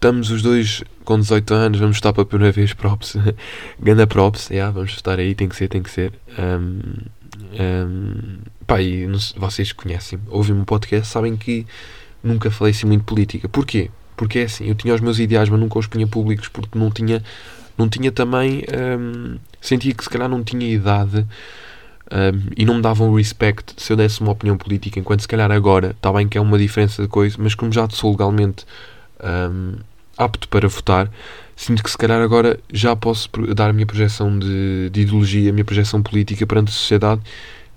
Estamos 0.00 0.30
os 0.30 0.40
dois 0.40 0.82
com 1.04 1.20
18 1.20 1.52
anos, 1.52 1.78
vamos 1.78 1.98
estar 1.98 2.10
pela 2.14 2.24
primeira 2.24 2.50
vez 2.50 2.72
props. 2.72 3.18
Ganda 3.78 4.06
props, 4.06 4.48
yeah, 4.48 4.72
vamos 4.72 4.92
estar 4.92 5.18
aí, 5.18 5.34
tem 5.34 5.46
que 5.46 5.54
ser, 5.54 5.68
tem 5.68 5.82
que 5.82 5.90
ser. 5.90 6.14
Um, 6.38 6.80
um, 7.60 8.38
pá, 8.66 8.80
e 8.80 9.06
vocês 9.36 9.72
conhecem, 9.72 10.18
ouvem-me 10.28 10.62
um 10.62 10.64
podcast, 10.64 11.06
sabem 11.06 11.36
que 11.36 11.66
nunca 12.24 12.50
falei 12.50 12.72
assim 12.72 12.86
muito 12.86 13.04
política. 13.04 13.46
Porquê? 13.46 13.90
Porque 14.16 14.38
é 14.38 14.44
assim, 14.44 14.68
eu 14.68 14.74
tinha 14.74 14.94
os 14.94 15.02
meus 15.02 15.18
ideais, 15.18 15.50
mas 15.50 15.60
nunca 15.60 15.78
os 15.78 15.86
punha 15.86 16.06
públicos 16.06 16.48
porque 16.48 16.78
não 16.78 16.90
tinha, 16.90 17.22
não 17.76 17.86
tinha 17.86 18.10
também. 18.10 18.64
Um, 18.98 19.36
sentia 19.60 19.92
que 19.92 20.02
se 20.02 20.08
calhar 20.08 20.30
não 20.30 20.42
tinha 20.42 20.66
idade. 20.66 21.26
Um, 22.10 22.50
e 22.56 22.64
não 22.64 22.76
me 22.76 22.82
davam 22.82 23.14
respect 23.14 23.74
se 23.76 23.92
eu 23.92 23.98
desse 23.98 24.22
uma 24.22 24.32
opinião 24.32 24.56
política, 24.56 24.98
enquanto 24.98 25.20
se 25.20 25.28
calhar 25.28 25.52
agora, 25.52 25.90
está 25.90 26.10
bem 26.10 26.26
que 26.26 26.38
é 26.38 26.40
uma 26.40 26.58
diferença 26.58 27.02
de 27.02 27.08
coisa, 27.08 27.36
mas 27.38 27.54
como 27.54 27.70
já 27.70 27.86
sou 27.90 28.12
legalmente 28.12 28.64
um, 29.22 29.74
apto 30.20 30.48
para 30.48 30.68
votar, 30.68 31.10
sinto 31.56 31.82
que 31.82 31.90
se 31.90 31.96
calhar 31.96 32.20
agora 32.20 32.60
já 32.72 32.94
posso 32.94 33.28
dar 33.54 33.70
a 33.70 33.72
minha 33.72 33.86
projeção 33.86 34.38
de, 34.38 34.90
de 34.90 35.00
ideologia, 35.00 35.50
a 35.50 35.52
minha 35.52 35.64
projeção 35.64 36.02
política 36.02 36.46
perante 36.46 36.68
a 36.68 36.72
sociedade 36.72 37.22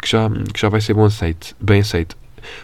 que 0.01 0.09
já, 0.09 0.29
que 0.29 0.59
já 0.59 0.67
vai 0.67 0.81
ser 0.81 0.93
bom 0.93 1.05
aceite, 1.05 1.55
bem 1.59 1.79
aceito. 1.79 2.17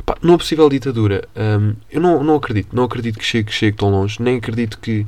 Pá, 0.05 0.17
numa 0.21 0.37
possível 0.37 0.69
ditadura, 0.69 1.25
um, 1.35 1.73
eu 1.89 2.01
não, 2.01 2.21
não 2.21 2.35
acredito, 2.35 2.75
não 2.75 2.83
acredito 2.83 3.17
que 3.17 3.23
chegue, 3.23 3.51
chegue 3.51 3.77
tão 3.77 3.89
longe, 3.89 4.21
nem 4.21 4.37
acredito 4.37 4.77
que 4.77 5.07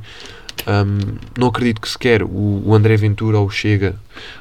um, 0.66 1.18
não 1.38 1.48
acredito 1.48 1.80
que 1.80 1.88
sequer 1.88 2.22
o, 2.22 2.62
o, 2.64 2.74
André 2.74 2.96
Ventura 2.96 3.38
ou 3.38 3.50
Chega, 3.50 3.96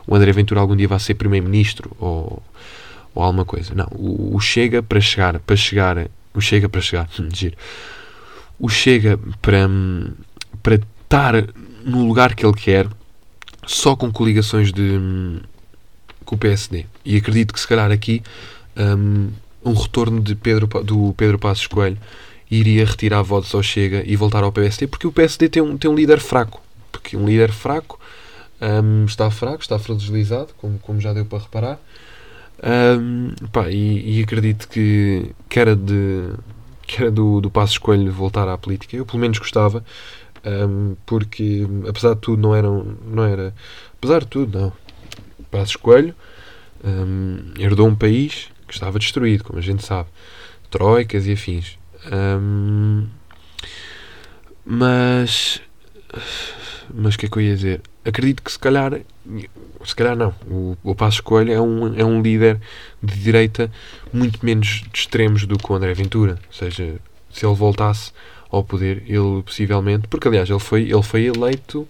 o 0.07 0.15
André 0.15 0.31
Ventura 0.31 0.61
algum 0.61 0.75
dia 0.75 0.87
vai 0.87 0.99
ser 0.99 1.15
primeiro-ministro 1.15 1.91
ou, 1.99 2.41
ou 3.13 3.23
alguma 3.23 3.43
coisa. 3.43 3.73
Não, 3.75 3.87
o, 3.91 4.35
o, 4.35 4.39
Chega 4.39 4.81
para 4.81 5.01
chegar, 5.01 5.37
para 5.39 5.55
chegar, 5.57 6.07
o 6.33 6.39
Chega 6.39 6.69
para 6.69 6.79
chegar, 6.79 7.09
giro 7.33 7.57
o 8.61 8.69
Chega 8.69 9.19
para, 9.41 9.67
para 10.61 10.75
estar 10.75 11.33
no 11.83 12.07
lugar 12.07 12.35
que 12.35 12.45
ele 12.45 12.53
quer 12.53 12.87
só 13.65 13.95
com 13.95 14.11
coligações 14.11 14.71
de, 14.71 14.99
com 16.23 16.35
o 16.35 16.37
PSD. 16.37 16.85
E 17.03 17.17
acredito 17.17 17.53
que 17.53 17.59
se 17.59 17.67
calhar 17.67 17.91
aqui 17.91 18.21
um, 18.77 19.29
um 19.65 19.73
retorno 19.73 20.21
de 20.21 20.35
Pedro, 20.35 20.67
do 20.83 21.13
Pedro 21.17 21.39
Passos 21.39 21.65
Coelho 21.65 21.97
iria 22.49 22.85
retirar 22.85 23.23
votos 23.23 23.53
ao 23.55 23.63
Chega 23.63 24.03
e 24.05 24.15
voltar 24.15 24.43
ao 24.43 24.51
PSD, 24.51 24.85
porque 24.85 25.07
o 25.07 25.11
PSD 25.11 25.49
tem 25.49 25.63
um, 25.63 25.77
tem 25.77 25.89
um 25.89 25.95
líder 25.95 26.19
fraco. 26.19 26.61
Porque 26.91 27.17
um 27.17 27.25
líder 27.25 27.51
fraco 27.51 27.99
um, 28.61 29.05
está 29.05 29.31
fraco, 29.31 29.61
está 29.61 29.79
fragilizado, 29.79 30.49
como, 30.57 30.77
como 30.79 31.01
já 31.01 31.13
deu 31.13 31.25
para 31.25 31.39
reparar. 31.39 31.79
Um, 32.63 33.31
pá, 33.51 33.71
e, 33.71 34.19
e, 34.19 34.23
acredito 34.23 34.67
que, 34.67 35.31
que 35.49 35.59
era 35.59 35.75
de, 35.75 36.29
que 36.91 37.01
era 37.01 37.09
do, 37.09 37.39
do 37.39 37.49
Passo 37.49 37.73
Escolho 37.73 38.11
voltar 38.11 38.47
à 38.49 38.57
política. 38.57 38.97
Eu, 38.97 39.05
pelo 39.05 39.19
menos, 39.19 39.39
gostava, 39.39 39.83
um, 40.45 40.95
porque, 41.05 41.65
apesar 41.87 42.15
de 42.15 42.21
tudo, 42.21 42.41
não 42.41 42.53
era. 42.53 42.67
Não 42.67 43.23
era 43.23 43.53
apesar 43.93 44.19
de 44.19 44.27
tudo, 44.27 44.59
não. 44.59 44.73
Passo 45.49 45.71
Escolho 45.71 46.13
um, 46.83 47.53
herdou 47.57 47.87
um 47.87 47.95
país 47.95 48.49
que 48.67 48.73
estava 48.73 48.99
destruído, 48.99 49.43
como 49.45 49.59
a 49.59 49.61
gente 49.61 49.85
sabe. 49.85 50.09
Troicas 50.69 51.27
e 51.27 51.33
afins. 51.33 51.77
Um, 52.11 53.07
mas. 54.65 55.61
Mas 56.93 57.15
o 57.15 57.17
que 57.17 57.25
é 57.25 57.29
que 57.29 57.37
eu 57.37 57.41
ia 57.41 57.55
dizer? 57.55 57.81
Acredito 58.03 58.41
que 58.41 58.51
se 58.51 58.57
calhar. 58.57 58.99
Se 59.85 59.95
calhar 59.95 60.15
não. 60.15 60.33
O, 60.49 60.77
o 60.83 60.95
Passo 60.95 61.21
Coelho 61.21 61.53
é 61.53 61.61
um, 61.61 61.99
é 61.99 62.03
um 62.03 62.21
líder 62.21 62.59
de 63.01 63.19
direita 63.19 63.71
muito 64.11 64.43
menos 64.43 64.83
de 64.91 64.99
extremos 64.99 65.45
do 65.45 65.57
que 65.57 65.71
o 65.71 65.75
André 65.75 65.93
Ventura. 65.93 66.39
Ou 66.47 66.53
seja, 66.53 66.95
se 67.31 67.45
ele 67.45 67.55
voltasse 67.55 68.11
ao 68.49 68.63
poder, 68.63 69.03
ele 69.07 69.43
possivelmente. 69.43 70.07
Porque 70.07 70.27
aliás, 70.27 70.49
ele 70.49 70.59
foi, 70.59 70.83
ele 70.83 71.03
foi 71.03 71.25
eleito. 71.25 71.85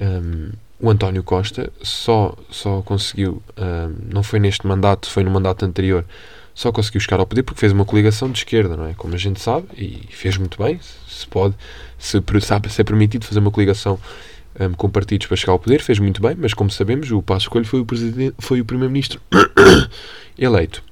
Um, 0.00 0.50
o 0.80 0.90
António 0.90 1.22
Costa 1.22 1.70
só, 1.82 2.36
só 2.50 2.82
conseguiu. 2.82 3.42
Um, 3.56 4.12
não 4.12 4.22
foi 4.22 4.40
neste 4.40 4.66
mandato, 4.66 5.08
foi 5.10 5.22
no 5.22 5.30
mandato 5.30 5.64
anterior. 5.64 6.04
Só 6.54 6.72
conseguiu 6.72 7.00
chegar 7.00 7.20
ao 7.20 7.26
poder 7.26 7.42
porque 7.42 7.60
fez 7.60 7.72
uma 7.72 7.84
coligação 7.84 8.30
de 8.30 8.38
esquerda, 8.38 8.76
não 8.76 8.86
é? 8.86 8.94
Como 8.94 9.14
a 9.14 9.18
gente 9.18 9.40
sabe, 9.40 9.66
e 9.76 10.06
fez 10.10 10.36
muito 10.36 10.62
bem. 10.62 10.80
Se 11.08 11.26
pode, 11.26 11.54
se, 11.98 12.20
se 12.68 12.80
é 12.80 12.84
permitido 12.84 13.24
fazer 13.24 13.38
uma 13.38 13.50
coligação 13.50 13.98
um, 14.58 14.72
com 14.72 14.90
partidos 14.90 15.26
para 15.26 15.36
chegar 15.36 15.52
ao 15.52 15.58
poder, 15.58 15.80
fez 15.80 15.98
muito 15.98 16.20
bem, 16.20 16.34
mas 16.38 16.54
como 16.54 16.70
sabemos, 16.70 17.10
o 17.10 17.22
Passo 17.22 17.46
Escolho 17.46 17.64
foi 17.64 17.80
o, 17.80 17.86
foi 18.38 18.60
o 18.60 18.64
primeiro-ministro 18.64 19.20
eleito. 20.38 20.82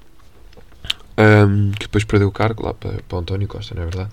Um, 1.17 1.71
que 1.71 1.81
depois 1.81 2.05
perdeu 2.05 2.29
o 2.29 2.31
cargo 2.31 2.65
lá 2.65 2.73
para, 2.73 2.93
para 3.07 3.17
António 3.17 3.47
Costa, 3.47 3.75
não 3.75 3.83
é 3.83 3.85
verdade? 3.85 4.09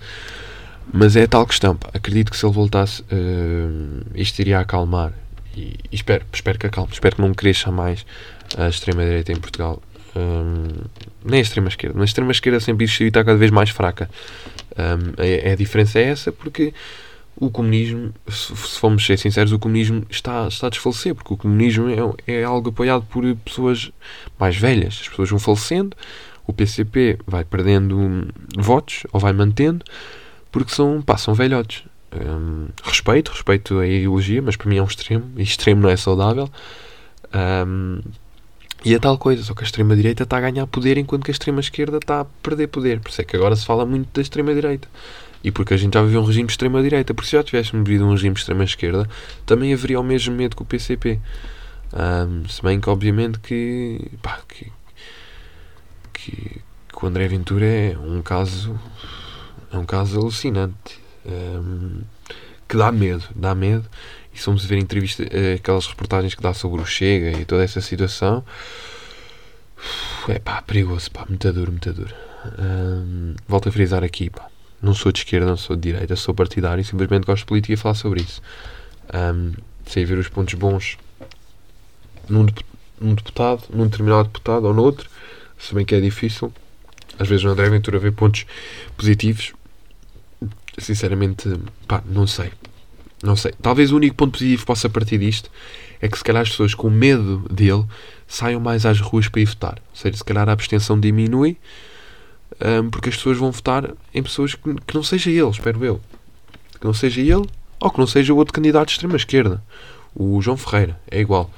Mas 0.93 1.17
é 1.17 1.27
tal 1.27 1.47
questão. 1.47 1.77
Pá. 1.77 1.91
Acredito 1.95 2.31
que 2.31 2.37
se 2.37 2.45
ele 2.45 2.53
voltasse, 2.53 3.03
uh, 3.03 4.07
isto 4.15 4.39
iria 4.41 4.59
acalmar. 4.61 5.13
E, 5.57 5.77
e, 5.91 5.95
espero, 5.95 6.25
espero 6.33 6.59
que 6.59 6.67
acalme. 6.67 6.93
Espero 6.93 7.17
que 7.17 7.23
não 7.23 7.33
cresça 7.33 7.71
mais 7.71 8.05
a 8.57 8.69
extrema-direita 8.69 9.33
em 9.33 9.37
Portugal. 9.37 9.83
Um, 10.15 10.69
nem 11.25 11.39
a 11.39 11.43
extrema-esquerda. 11.43 11.95
Mas 11.97 12.03
a 12.03 12.07
extrema-esquerda 12.07 12.61
sempre 12.61 12.85
existiu 12.85 13.07
e 13.07 13.09
está 13.09 13.25
cada 13.25 13.39
vez 13.39 13.51
mais 13.51 13.71
fraca. 13.71 14.09
Um, 14.77 15.49
a, 15.49 15.53
a 15.53 15.55
diferença 15.57 15.99
é 15.99 16.05
essa 16.05 16.33
porque 16.33 16.73
o 17.38 17.51
comunismo, 17.51 18.14
se 18.29 18.55
formos 18.55 19.05
ser 19.05 19.18
sinceros, 19.18 19.53
o 19.53 19.59
comunismo 19.59 20.07
está, 20.09 20.49
está 20.49 20.68
a 20.68 20.70
desfalecer, 20.70 21.14
porque 21.14 21.35
o 21.35 21.37
comunismo 21.37 21.88
é, 22.27 22.38
é 22.38 22.44
algo 22.44 22.70
apoiado 22.70 23.05
por 23.05 23.22
pessoas 23.37 23.92
mais 24.38 24.57
velhas. 24.57 25.01
As 25.03 25.09
pessoas 25.09 25.29
vão 25.29 25.38
falecendo, 25.38 25.94
o 26.46 26.53
PCP 26.53 27.18
vai 27.27 27.44
perdendo 27.44 28.27
votos, 28.57 29.03
ou 29.12 29.20
vai 29.20 29.35
mantendo, 29.35 29.85
porque 30.51 30.75
são, 30.75 31.03
pá, 31.03 31.18
são 31.18 31.35
velhotes. 31.35 31.85
Um, 32.14 32.68
respeito, 32.83 33.31
respeito 33.33 33.79
a 33.79 33.87
ideologia, 33.87 34.40
mas 34.40 34.57
para 34.57 34.68
mim 34.68 34.79
é 34.79 34.83
um 34.83 34.87
extremo, 34.87 35.31
e 35.37 35.42
extremo 35.42 35.83
não 35.83 35.90
é 35.90 35.96
saudável. 35.96 36.49
Um, 37.35 38.01
e 38.83 38.94
é 38.94 38.99
tal 38.99 39.18
coisa, 39.18 39.42
só 39.42 39.53
que 39.53 39.62
a 39.62 39.66
extrema-direita 39.66 40.22
está 40.22 40.38
a 40.38 40.40
ganhar 40.40 40.66
poder 40.68 40.96
enquanto 40.96 41.25
que 41.25 41.31
a 41.31 41.33
extrema-esquerda 41.33 41.99
está 41.99 42.20
a 42.20 42.25
perder 42.25 42.68
poder. 42.68 43.01
Por 43.01 43.11
isso 43.11 43.20
é 43.20 43.25
que 43.25 43.37
agora 43.37 43.57
se 43.57 43.66
fala 43.66 43.85
muito 43.85 44.09
da 44.14 44.22
extrema-direita. 44.22 44.88
E 45.47 45.53
porque 45.53 45.75
a 45.75 45.77
gente 45.77 45.95
já 45.95 46.03
viveu 46.03 46.23
um 46.23 46.25
regime 46.25 46.49
de 46.49 46.55
extrema-direita. 46.55 47.15
Porque 47.15 47.31
se 47.31 47.37
já 47.37 47.45
tivéssemos 47.45 47.87
vivido 47.87 48.05
um 48.05 48.11
regime 48.11 48.35
de 48.35 48.41
extrema-esquerda, 48.41 49.09
também 49.47 49.73
haveria 49.73 50.01
o 50.01 50.03
mesmo 50.03 50.35
medo 50.35 50.57
que 50.57 50.63
o 50.63 50.65
PCP. 50.65 51.21
Um, 51.93 52.49
se 52.49 52.61
bem 52.65 52.81
que, 52.81 52.91
obviamente, 52.91 53.39
que, 53.39 54.11
pá, 54.21 54.41
que, 54.49 54.73
que, 56.13 56.33
que, 56.33 56.61
o 57.01 57.07
André 57.07 57.29
Ventura 57.29 57.65
é 57.65 57.97
um 57.97 58.21
caso, 58.23 58.77
é 59.73 59.79
um 59.79 59.87
caso 59.87 60.19
alucinante. 60.19 61.01
Um, 61.25 62.01
que 62.69 62.77
dá 62.77 62.91
medo, 62.91 63.23
dá 63.37 63.55
medo. 63.55 63.89
E 64.35 64.39
se 64.39 64.47
formos 64.47 64.65
ver 64.65 64.79
entrevista, 64.79 65.23
eh, 65.31 65.55
aquelas 65.55 65.87
reportagens 65.87 66.35
que 66.35 66.43
dá 66.43 66.53
sobre 66.55 66.83
o 66.83 66.85
Chega 66.85 67.39
e 67.39 67.45
toda 67.45 67.63
essa 67.63 67.81
situação, 67.81 68.45
é 70.29 70.41
pá, 70.41 70.61
perigoso, 70.61 71.09
pá, 71.13 71.25
muito 71.29 71.53
duro, 71.53 71.71
muito 71.71 71.93
duro. 71.93 72.15
Um, 72.59 73.37
volto 73.47 73.69
a 73.69 73.73
frisar 73.73 74.03
aqui, 74.03 74.29
pá 74.29 74.49
não 74.87 74.94
sou 74.94 75.12
de 75.12 75.18
esquerda, 75.18 75.46
não 75.46 75.57
sou 75.57 75.77
de 75.77 75.83
direita, 75.83 76.16
sou 76.16 76.35
partidário, 76.35 76.85
simplesmente 76.85 77.27
gosto 77.27 77.42
de 77.42 77.46
política 77.46 77.75
e 77.75 77.77
falar 77.77 77.94
sobre 77.94 78.22
isso. 78.22 78.40
Um, 79.12 79.53
sei 79.87 80.05
ver 80.05 80.18
os 80.18 80.29
pontos 80.29 80.55
bons 80.55 80.96
num, 82.29 82.46
num 83.01 83.14
deputado, 83.14 83.64
num 83.70 83.85
determinado 83.85 84.25
deputado 84.25 84.64
ou 84.64 84.75
noutro, 84.75 85.09
se 85.59 85.75
bem 85.75 85.85
que 85.85 85.94
é 85.94 86.01
difícil. 86.01 86.53
Às 87.18 87.29
vezes 87.29 87.44
no 87.44 87.51
André 87.51 87.68
Ventura 87.68 87.99
vê 87.99 88.11
pontos 88.11 88.46
positivos. 88.96 89.53
Sinceramente, 90.79 91.49
pá, 91.88 92.03
não 92.07 92.27
sei. 92.27 92.53
Não 93.22 93.35
sei. 93.35 93.53
Talvez 93.62 93.90
o 93.92 93.96
único 93.96 94.14
ponto 94.14 94.33
positivo 94.33 94.61
que 94.61 94.66
possa 94.66 94.88
partir 94.88 95.18
disto 95.18 95.51
é 96.01 96.09
que 96.09 96.18
se 96.18 96.22
calhar 96.22 96.42
as 96.42 96.51
pessoas 96.51 96.75
com 96.75 96.90
medo 96.90 97.46
dele 97.51 97.85
saiam 98.29 98.61
mais 98.61 98.85
às 98.85 99.01
ruas 99.01 99.29
para 99.29 99.40
ir 99.40 99.46
votar. 99.46 99.79
Ou 99.90 99.96
seja, 99.96 100.18
se 100.18 100.25
calhar 100.25 100.49
a 100.49 100.53
abstenção 100.53 101.01
diminui 101.01 101.57
um, 102.61 102.91
porque 102.91 103.09
as 103.09 103.17
pessoas 103.17 103.39
vão 103.39 103.51
votar 103.51 103.91
em 104.15 104.23
pessoas 104.23 104.55
que, 104.55 104.75
que 104.87 104.95
não 104.95 105.03
seja 105.03 105.31
ele, 105.31 105.51
espero 105.51 105.85
eu. 105.85 106.01
Que 106.81 106.87
não 106.87 106.95
seja 106.95 107.21
ele 107.21 107.47
ou 107.81 107.91
que 107.91 107.99
não 107.99 108.07
seja 108.07 108.33
o 108.33 108.37
outro 108.37 108.55
candidato 108.55 108.87
de 108.89 108.93
extrema 108.93 109.17
esquerda. 109.17 109.63
O 110.15 110.41
João 110.41 110.57
Ferreira, 110.57 110.99
é 111.11 111.21
igual. 111.21 111.51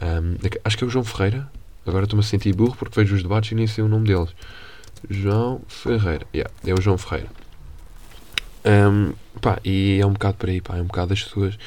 Um, 0.00 0.36
acho 0.64 0.76
que 0.76 0.84
é 0.84 0.86
o 0.86 0.90
João 0.90 1.04
Ferreira. 1.04 1.50
Agora 1.86 2.04
estou-me 2.04 2.22
a 2.22 2.26
sentir 2.26 2.54
burro 2.54 2.76
porque 2.78 3.00
vejo 3.00 3.16
os 3.16 3.22
debates 3.22 3.52
e 3.52 3.54
nem 3.54 3.66
sei 3.66 3.82
o 3.82 3.88
nome 3.88 4.06
deles. 4.06 4.28
João 5.08 5.62
Ferreira. 5.68 6.26
Yeah, 6.34 6.52
é 6.66 6.74
o 6.74 6.80
João 6.80 6.98
Ferreira. 6.98 7.30
Um, 8.64 9.14
pá, 9.40 9.58
e 9.64 9.98
é 10.00 10.06
um 10.06 10.12
bocado 10.12 10.36
por 10.36 10.50
aí, 10.50 10.60
pá, 10.60 10.76
é 10.76 10.82
um 10.82 10.86
bocado 10.86 11.14
as 11.14 11.22
pessoas. 11.22 11.58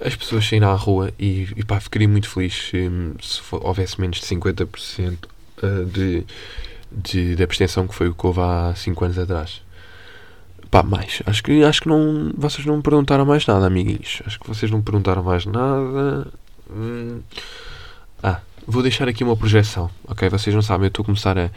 As 0.00 0.14
pessoas 0.14 0.46
saírem 0.46 0.68
à 0.68 0.74
rua 0.74 1.10
e, 1.18 1.48
e 1.56 1.64
pá, 1.64 1.80
ficaria 1.80 2.06
muito 2.06 2.28
feliz 2.28 2.54
se, 2.54 2.88
se 3.20 3.40
for, 3.40 3.64
houvesse 3.66 4.00
menos 4.00 4.20
de 4.20 4.26
50% 4.26 5.16
uh, 5.62 5.84
de, 5.86 6.24
de, 6.96 7.36
de 7.36 7.42
abstenção 7.42 7.86
que 7.86 7.94
foi 7.94 8.08
o 8.08 8.14
que 8.14 8.26
houve 8.26 8.40
há 8.40 8.72
5 8.74 9.04
anos 9.04 9.18
atrás. 9.18 9.62
Pá, 10.70 10.82
mais. 10.82 11.22
Acho 11.26 11.42
que, 11.42 11.62
acho 11.62 11.82
que 11.82 11.88
não, 11.88 12.32
vocês 12.36 12.66
não 12.66 12.76
me 12.76 12.82
perguntaram 12.82 13.24
mais 13.24 13.46
nada, 13.46 13.66
amiguinhos. 13.66 14.22
Acho 14.26 14.40
que 14.40 14.48
vocês 14.48 14.70
não 14.70 14.78
me 14.78 14.84
perguntaram 14.84 15.22
mais 15.22 15.46
nada. 15.46 16.26
Hum. 16.70 17.20
Ah, 18.22 18.40
vou 18.66 18.82
deixar 18.82 19.08
aqui 19.08 19.22
uma 19.22 19.36
projeção, 19.36 19.90
ok? 20.06 20.28
Vocês 20.28 20.54
não 20.54 20.62
sabem, 20.62 20.86
eu 20.86 20.88
estou 20.88 21.02
a 21.02 21.06
começar 21.06 21.38
a. 21.38 21.50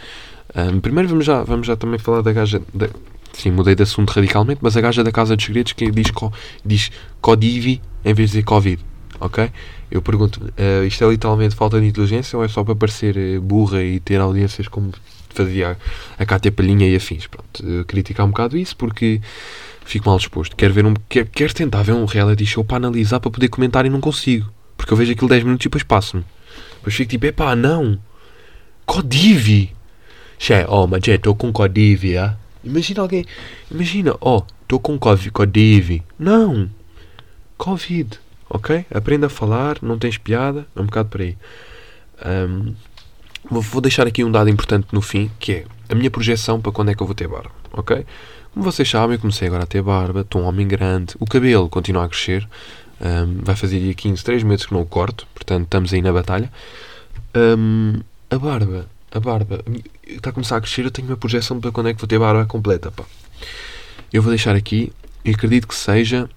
Um, 0.55 0.79
primeiro 0.79 1.09
vamos 1.09 1.25
já, 1.25 1.43
vamos 1.43 1.67
já 1.67 1.75
também 1.75 1.97
falar 1.97 2.21
da 2.21 2.31
gaja. 2.31 2.61
Da, 2.73 2.89
sim, 3.33 3.51
mudei 3.51 3.75
de 3.75 3.83
assunto 3.83 4.11
radicalmente, 4.11 4.59
mas 4.61 4.77
a 4.77 4.81
gaja 4.81 5.03
da 5.03 5.11
Casa 5.11 5.35
dos 5.35 5.45
Segredos 5.45 5.73
que 5.73 5.89
diz, 5.91 6.11
co, 6.11 6.31
diz 6.65 6.91
Codivi 7.21 7.81
em 8.03 8.13
vez 8.13 8.29
de 8.29 8.37
dizer 8.37 8.43
Covid, 8.43 8.83
ok? 9.19 9.51
Eu 9.89 10.01
pergunto, 10.01 10.39
uh, 10.43 10.85
isto 10.85 11.03
é 11.03 11.09
literalmente 11.09 11.55
falta 11.55 11.79
de 11.79 11.87
inteligência 11.87 12.37
ou 12.37 12.43
é 12.43 12.47
só 12.47 12.63
para 12.63 12.75
parecer 12.75 13.17
uh, 13.17 13.41
burra 13.41 13.81
e 13.83 13.99
ter 13.99 14.19
audiências 14.21 14.67
como 14.67 14.91
fazia 15.29 15.77
a 16.17 16.25
Cátia 16.25 16.51
Palhinha 16.51 16.87
e 16.87 16.95
afins? 16.95 17.27
Pronto, 17.27 17.63
uh, 17.63 17.85
criticar 17.85 18.25
um 18.25 18.29
bocado 18.29 18.57
isso 18.57 18.75
porque 18.75 19.21
fico 19.85 20.07
mal 20.07 20.17
disposto. 20.17 20.55
Quero, 20.55 20.73
ver 20.73 20.85
um, 20.85 20.93
quero, 21.07 21.27
quero 21.31 21.53
tentar 21.53 21.83
ver 21.83 21.93
um 21.93 22.05
reality 22.05 22.45
show 22.45 22.63
para 22.63 22.77
analisar, 22.77 23.19
para 23.19 23.31
poder 23.31 23.49
comentar 23.49 23.85
e 23.85 23.89
não 23.89 23.99
consigo. 23.99 24.51
Porque 24.77 24.93
eu 24.93 24.97
vejo 24.97 25.11
aquilo 25.11 25.29
10 25.29 25.43
minutos 25.43 25.65
e 25.65 25.69
depois 25.69 25.83
passo-me. 25.83 26.23
Depois 26.75 26.95
fico 26.95 27.09
tipo, 27.09 27.25
epá, 27.25 27.55
não. 27.55 27.99
Codivi. 28.85 29.75
Che, 30.37 30.65
oh, 30.69 30.87
mas 30.87 31.05
é, 31.07 31.15
estou 31.15 31.35
com 31.35 31.51
Codivi, 31.51 32.17
ah? 32.17 32.37
Imagina 32.63 33.01
alguém, 33.01 33.25
imagina, 33.69 34.15
oh, 34.21 34.43
estou 34.61 34.79
com 34.79 34.97
Codivi. 34.97 36.01
Não. 36.17 36.69
Covid, 37.57 38.17
ok? 38.49 38.85
Aprenda 38.89 39.27
a 39.27 39.29
falar, 39.29 39.77
não 39.81 39.99
tens 39.99 40.17
piada, 40.17 40.65
é 40.75 40.81
um 40.81 40.85
bocado 40.85 41.09
por 41.09 41.21
aí. 41.21 41.37
Um, 42.25 42.73
vou 43.43 43.81
deixar 43.81 44.07
aqui 44.07 44.23
um 44.23 44.31
dado 44.31 44.49
importante 44.49 44.87
no 44.91 45.01
fim, 45.01 45.31
que 45.39 45.53
é 45.53 45.65
a 45.89 45.95
minha 45.95 46.09
projeção 46.09 46.59
para 46.59 46.71
quando 46.71 46.91
é 46.91 46.95
que 46.95 47.01
eu 47.01 47.07
vou 47.07 47.15
ter 47.15 47.27
barba, 47.27 47.51
ok? 47.71 48.05
Como 48.53 48.63
vocês 48.63 48.89
sabem, 48.89 49.15
eu 49.15 49.19
comecei 49.19 49.47
agora 49.47 49.63
a 49.63 49.67
ter 49.67 49.81
barba, 49.81 50.21
estou 50.21 50.41
um 50.41 50.45
homem 50.45 50.67
grande, 50.67 51.15
o 51.19 51.25
cabelo 51.25 51.69
continua 51.69 52.05
a 52.05 52.09
crescer, 52.09 52.47
um, 52.99 53.43
vai 53.43 53.55
fazer 53.55 53.79
dia 53.79 53.93
15, 53.93 54.23
3 54.23 54.43
meses 54.43 54.65
que 54.65 54.73
não 54.73 54.81
o 54.81 54.85
corto, 54.85 55.27
portanto 55.33 55.63
estamos 55.63 55.93
aí 55.93 56.01
na 56.01 56.11
batalha. 56.11 56.51
Um, 57.35 58.01
a 58.29 58.37
barba, 58.37 58.87
a 59.11 59.19
barba 59.19 59.63
está 60.05 60.29
a 60.29 60.33
começar 60.33 60.57
a 60.57 60.61
crescer. 60.61 60.85
Eu 60.85 60.91
tenho 60.91 61.07
uma 61.07 61.17
projeção 61.17 61.59
para 61.59 61.71
quando 61.71 61.89
é 61.89 61.93
que 61.93 61.99
vou 61.99 62.07
ter 62.07 62.19
barba 62.19 62.45
completa. 62.45 62.91
Pá. 62.91 63.03
Eu 64.11 64.21
vou 64.21 64.31
deixar 64.31 64.55
aqui 64.55 64.91
e 65.23 65.31
acredito 65.31 65.67
que 65.67 65.75
seja 65.75 66.29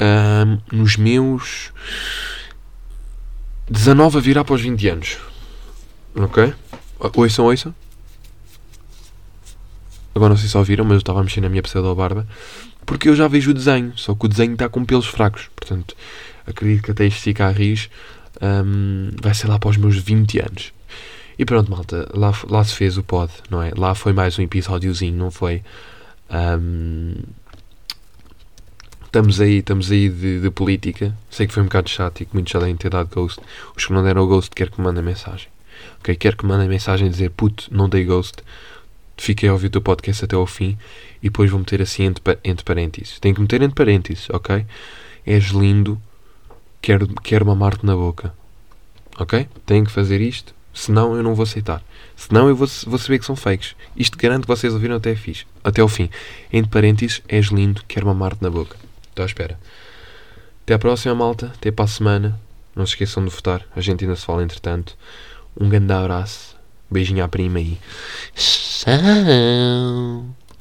um, 0.00 0.76
nos 0.76 0.96
meus 0.96 1.72
19 3.68 4.18
a 4.18 4.20
virar 4.20 4.44
para 4.44 4.54
os 4.54 4.60
20 4.60 4.88
anos. 4.88 5.18
Ok? 6.14 6.52
Ouçam, 6.98 7.44
ouçam. 7.44 7.74
Agora 10.14 10.30
não 10.30 10.36
sei 10.36 10.48
se 10.48 10.56
ouviram, 10.56 10.84
mas 10.84 10.94
eu 10.94 10.98
estava 10.98 11.20
a 11.20 11.22
mexer 11.22 11.40
na 11.40 11.48
minha 11.48 11.62
pseudo-barba 11.62 12.26
porque 12.90 13.08
eu 13.08 13.14
já 13.14 13.28
vejo 13.28 13.52
o 13.52 13.54
desenho, 13.54 13.92
só 13.96 14.14
que 14.16 14.26
o 14.26 14.28
desenho 14.28 14.54
está 14.54 14.68
com 14.68 14.84
pelos 14.84 15.06
fracos. 15.06 15.48
Portanto, 15.54 15.94
acredito 16.44 16.82
que 16.82 16.90
até 16.90 17.06
este 17.06 17.20
cigarris 17.20 17.88
um, 18.42 19.10
vai 19.22 19.32
ser 19.32 19.46
lá 19.46 19.60
para 19.60 19.70
os 19.70 19.76
meus 19.76 19.96
20 19.96 20.40
anos. 20.40 20.72
E 21.38 21.44
pronto, 21.44 21.70
malta, 21.70 22.10
lá, 22.12 22.34
lá 22.48 22.64
se 22.64 22.74
fez 22.74 22.98
o 22.98 23.04
pod, 23.04 23.32
não 23.48 23.62
é? 23.62 23.72
Lá 23.76 23.94
foi 23.94 24.12
mais 24.12 24.36
um 24.38 24.42
episódiozinho, 24.42 25.16
não 25.16 25.30
foi? 25.30 25.62
Um, 26.30 27.14
estamos 29.04 29.40
aí, 29.40 29.58
estamos 29.58 29.90
aí 29.92 30.08
de, 30.08 30.40
de, 30.40 30.50
política. 30.50 31.16
Sei 31.30 31.46
que 31.46 31.54
foi 31.54 31.62
um 31.62 31.66
bocado 31.66 31.88
chato 31.88 32.22
e 32.22 32.26
que 32.26 32.34
muitos 32.34 32.52
já 32.52 32.58
devem 32.58 32.76
ter 32.76 32.90
dado 32.90 33.08
ghost. 33.08 33.40
Os 33.76 33.86
que 33.86 33.92
não 33.92 34.02
deram 34.02 34.22
o 34.22 34.26
ghost, 34.26 34.50
quer 34.50 34.68
que 34.68 34.80
mandem 34.80 35.02
mensagem. 35.04 35.46
Ok? 36.00 36.16
Quer 36.16 36.36
que 36.36 36.44
mandem 36.44 36.68
mensagem 36.68 37.08
dizer 37.08 37.30
puto, 37.30 37.68
não 37.70 37.88
dei 37.88 38.04
ghost. 38.04 38.42
Fiquei 39.16 39.48
a 39.48 39.52
ouvir 39.52 39.66
o 39.66 39.70
teu 39.70 39.82
podcast 39.82 40.24
até 40.24 40.34
ao 40.34 40.46
fim 40.46 40.78
e 41.22 41.28
depois 41.28 41.50
vou 41.50 41.58
meter 41.58 41.82
assim 41.82 42.04
entre, 42.04 42.22
entre 42.42 42.64
parênteses. 42.64 43.18
Tenho 43.20 43.34
que 43.34 43.40
meter 43.40 43.60
entre 43.60 43.74
parênteses, 43.74 44.28
ok? 44.30 44.64
És 45.26 45.44
lindo, 45.48 46.00
quero, 46.80 47.06
quero 47.22 47.44
mamar-te 47.44 47.84
na 47.84 47.94
boca. 47.94 48.32
Ok? 49.18 49.46
Tenho 49.66 49.84
que 49.84 49.92
fazer 49.92 50.22
isto, 50.22 50.54
senão 50.72 51.14
eu 51.14 51.22
não 51.22 51.34
vou 51.34 51.42
aceitar. 51.42 51.82
Senão 52.16 52.48
eu 52.48 52.56
vou, 52.56 52.66
vou 52.86 52.98
saber 52.98 53.18
que 53.18 53.26
são 53.26 53.36
fakes. 53.36 53.76
Isto 53.94 54.16
garanto 54.16 54.42
que 54.42 54.48
vocês 54.48 54.72
ouviram 54.72 54.96
até, 54.96 55.14
fixe, 55.14 55.44
até 55.62 55.82
ao 55.82 55.88
fim. 55.88 56.08
Entre 56.50 56.70
parênteses, 56.70 57.20
és 57.28 57.46
lindo, 57.46 57.82
quero 57.86 58.06
mamar-te 58.06 58.42
na 58.42 58.48
boca. 58.48 58.76
Estou 59.10 59.22
à 59.22 59.26
espera. 59.26 59.58
Até 60.62 60.74
à 60.74 60.78
próxima, 60.78 61.14
malta. 61.14 61.46
Até 61.46 61.70
para 61.70 61.84
a 61.84 61.88
semana. 61.88 62.40
Não 62.74 62.86
se 62.86 62.92
esqueçam 62.92 63.24
de 63.24 63.30
votar. 63.30 63.66
A 63.74 63.80
gente 63.80 64.04
ainda 64.04 64.16
se 64.16 64.24
fala 64.24 64.42
entretanto. 64.42 64.96
Um 65.58 65.68
grande 65.68 65.92
abraço. 65.92 66.56
Beijinho 66.90 67.24
à 67.24 67.28
prima 67.28 67.60
e. 67.60 67.78
Tchau. 68.34 68.90